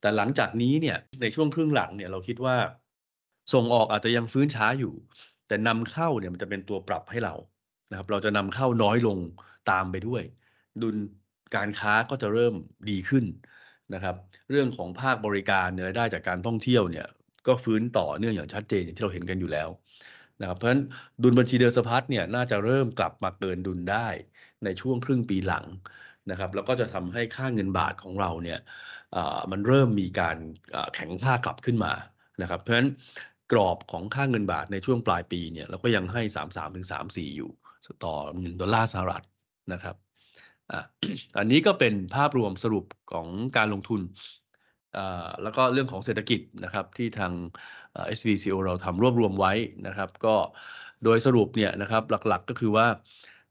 [0.00, 2.56] แต่หลังจากนี้เนี่ยในช่วงครึ่งหลังเนี่ยเราคิดว่า
[3.52, 4.94] ส่งออกอาจจะยังฟื้นช้าอยู่
[5.48, 7.34] แต่นำเข้าเนี่ยมันจะเป็นตัวปรับให้เรา
[7.90, 9.18] นะครับ เราจะนำเข้าน้อยลง
[9.70, 10.22] ตามไปด้วย
[10.82, 10.96] ดุล
[11.56, 12.54] การค้าก็จะเริ่ม
[12.90, 13.24] ดีขึ้น
[13.94, 14.14] นะครับ
[14.50, 17.06] เรื่องของภาคบริการเนี่ยได้จากการท่องเที่ยวเนี่ย
[17.46, 19.68] ก็ฟื้นต่อเนื่องอย่างชัดเจนอย่างที่เราเห็นกันอยู่แล้ว
[20.40, 20.82] นะครับเพราะฉะนั้น
[21.22, 24.08] ดุลบัญชีเดินสะพัดเนี่ยน่าจะเริ่มกลับมาเกินดุลได้
[24.64, 25.64] ในช่วงครึ่งปีหลัง
[26.30, 28.58] นะครับแล้วก็จะทำให้ค่าเงินบาทของเราเนี่ย
[29.50, 30.36] มันเริ่มมีการ
[30.94, 31.92] แข็งค่ากลับขึ้นมา
[32.42, 32.90] นะครับเพราะฉะนั้น
[33.52, 37.50] กรอบของค่าเงินบาทในช่วงปลายปีเนี่ยเราก็ยังให้ 33ถึง34 อยู่
[38.04, 39.22] ต่อ 1 ดอลลาร์สหรัฐ
[39.72, 39.96] นะครับ
[41.38, 44.00] อันนี้ก็เป็นภาพรวมสรุปของการลงทุน
[45.42, 47.32] แล้วก็เรื่องของเศรษฐกิจนะครับที่ทาง
[48.18, 49.52] SCB CIO เราทำรวบรวมไว้
[49.86, 50.34] นะครับ ก็
[51.04, 52.86] โดยสรุปเนี่ยนะครับหลักๆก็คือว่า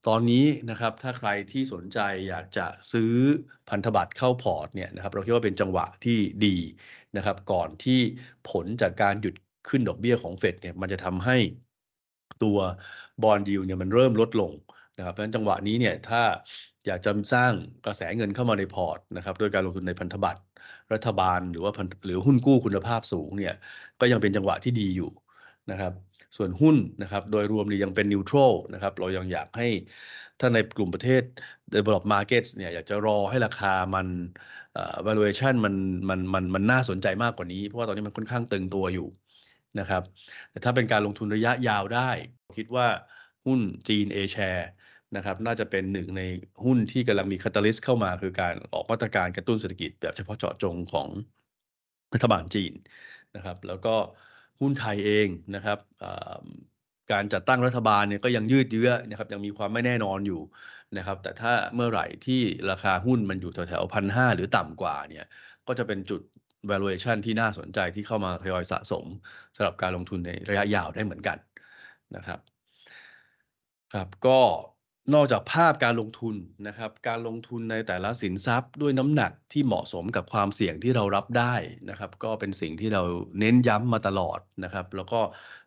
[0.10, 3.13] ตอนนี้นะครับถ้าใครที่สนใจอยากจะซื้อ
[3.69, 6.58] พันธบัตรเข้าพอร์ตเนี่ยนะครับเราคิดว่าเป็นจังหวะที่ดี
[7.17, 8.00] นะครับ ก่อนที่
[8.50, 9.36] ผลจากการหยุด
[9.69, 11.38] ขึ้นดอกเบี้ยของเฟดเนี่ยมันจะทำให้
[12.43, 12.58] ตัว
[13.24, 14.52] bond yield เนี่ยมันเริ่มลดลง
[14.98, 16.22] นะครับเพราะฉะนั้นจังหวะนี้เนี่ยถ้า
[16.86, 17.52] อยากจะสร้าง
[17.86, 20.41] กระแสเงินเข้ามาในพอร์ตนะครับโดยการลงทุนในพันธบัตร
[20.93, 21.72] รัฐบาลหรือว่า
[22.06, 23.54] หรือหุ้นกู้คุณภาพสูงเนี่ย
[24.00, 25.12] ก็ยังเป็นจังหวะที่ดีอยู่
[25.72, 25.93] นะครับ
[26.39, 29.67] ส่วนหุ้นนะครับ โดยรวมนี่ยังเป็นนิวทรัลนะครับ เรายังอยากให้
[30.39, 31.23] ถ้าในกลุ่มประเทศ
[31.75, 34.08] develop markets เนี่ยอยากจะรอให้ราคามัน
[35.08, 35.75] valuation มัน
[36.10, 39.08] มันมันมันน่าสนใจมากกว่านี้ เพราะว่าตอนนี้มันค่อนข้างตึงตัวอยู่
[39.80, 40.04] นะครับ
[40.52, 42.10] แต่ถ้าเป็นการลงทุนระยะยาวได้
[42.58, 42.88] คิดว่า
[43.45, 44.63] หุ้นจีน A share
[45.15, 46.21] นะครับ น่าจะเป็นหนึ่งใน
[46.65, 51.08] หุ้นที่กำลังมีคาตาลิสต์เข้ามาคือการออกมาตรการกระตุ้นเศรษฐกิจแบบเฉพาะเจาะจงของ
[52.13, 52.73] รัฐบาลจีน
[53.36, 53.95] นะครับ แล้วก็
[54.62, 55.78] หุ้นไทยเองนะครับ
[57.12, 60.41] การจัดตั้งรัฐบาลเนี่ยก็ยังยืดเยื้อนะครับยังมีความไม่แน่นอนอยู่
[60.98, 62.41] นะครับ แต่ถ้าเมื่อไหร่ที่
[62.72, 65.26] ราคาหุ้นมันอยู่แถวๆพันห้าหรือต่ำกว่าเนี่ย
[65.67, 66.22] ก็จะเป็นจุด
[66.72, 69.06] valuation ที่น่าสนใจที่เข้ามาทยอยสะสม
[69.56, 71.38] สำหรับการลงทุนในระยะยาวได้เหมือนกัน
[72.15, 72.39] นะครับ
[73.93, 74.39] ครับก็
[75.13, 76.36] นอกจากภาพการลงทุน
[76.67, 81.56] นะครับ การลงทุนในแต่ละสินทรัพย์ด้วยน้ำหนักที่เหมาะสมกับความเสี่ยงที่เรารับได้
[81.89, 83.04] นะครับ ก็เป็นสิ่งที่เรา
[83.39, 85.22] เน้นย้ำมาตลอดนะครับ แล้วก็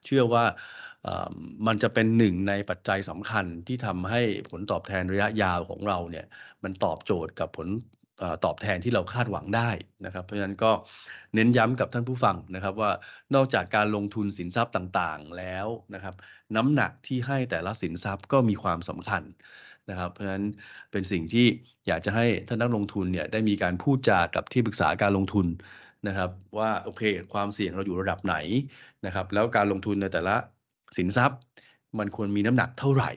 [0.05, 0.45] เชื่อว่า
[1.67, 6.27] มันจะเป็นหนึ่งในปัจจัยสำคัญที่ทำให้ผลตอบแทนระยะยาวของเราเนี่ย
[6.63, 7.69] มันตอบโจทย์กับผล
[8.45, 9.71] ตอบแทนที่เราคาดหวังได้
[10.05, 10.71] นะครับ เพราะฉะนั้นก็
[11.35, 12.91] เน้นย้ำกับท่านผู้ฟังนะครับว่า
[13.35, 16.15] นอกจากการลงทุนสินทรัพย์ต่างๆแล้วนะครับ
[16.57, 19.23] น้ำหนักที่ให้แต่ละสินทรัพย์ก็มีความสำคัญ
[19.91, 20.45] นะครับ เพราะฉะนั้น
[20.91, 21.47] เป็นสิ่งที่
[21.87, 25.47] อยากจะให้ท่านนักลงทุนเนี่ยได้มีการพูดจากับที่ปรึกษาการลงทุน
[26.09, 28.37] นะครับ ว่าโอเค ความเสี่ยงเราอยู่ระดับไหน
[29.07, 30.37] นะครับ แล้วการลงทุนในแต่ละ
[30.97, 31.39] สินทรัพย์
[31.99, 33.11] มันควรมีน้ำหนักเท่าไหร่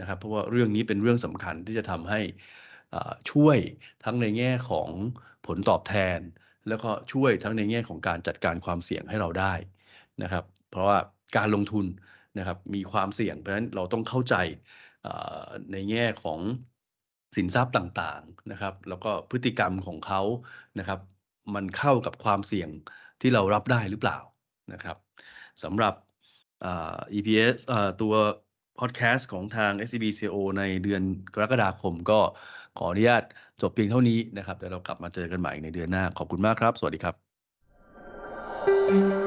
[0.00, 2.20] นะครับ เพราะว่าเรื่องนี้เป็นเรื่องสำคัญที่จะทำให้
[3.30, 3.58] ช่วย
[4.04, 4.88] ทั้งในแง่ของ
[5.46, 6.20] ผลตอบแทน
[6.68, 9.54] แล้วก็ช่วยทั้งในแง่ของการจัดการความเสี่ยงให้เราได้
[10.22, 10.98] นะครับ เพราะว่า
[11.36, 11.86] การลงทุน
[12.38, 14.36] นะครับมีความเสี่ยงเพราะฉะนั้นเราต้องเข้าใจ
[15.72, 16.40] ในแง่ของ
[17.36, 20.22] สินทรัพย์ต่างๆนะครับ แล้วก็พฤติกรรมของเขา
[20.78, 21.00] นะครับ
[21.54, 22.68] มันเข้ากับความเสี่ยง
[23.20, 24.18] ที่เรารับได้หรือเปล่า
[24.72, 24.96] นะครับ
[25.62, 25.94] สำหรับ
[27.16, 27.56] EPS
[28.00, 28.14] ตัว
[28.80, 31.02] พอดแคสต์ของทาง SCB CO ในเดือน
[31.34, 32.20] กรกฎาคมก็
[32.78, 33.22] ขออนุญาต
[33.60, 37.12] จบเพียงเท่านี้นะครับเดี๋ยวเรากลับมาเจอกันใหม่ในเดือนหน้า ขอบคุณมากครับ สวัสดีครั
[39.20, 39.23] บ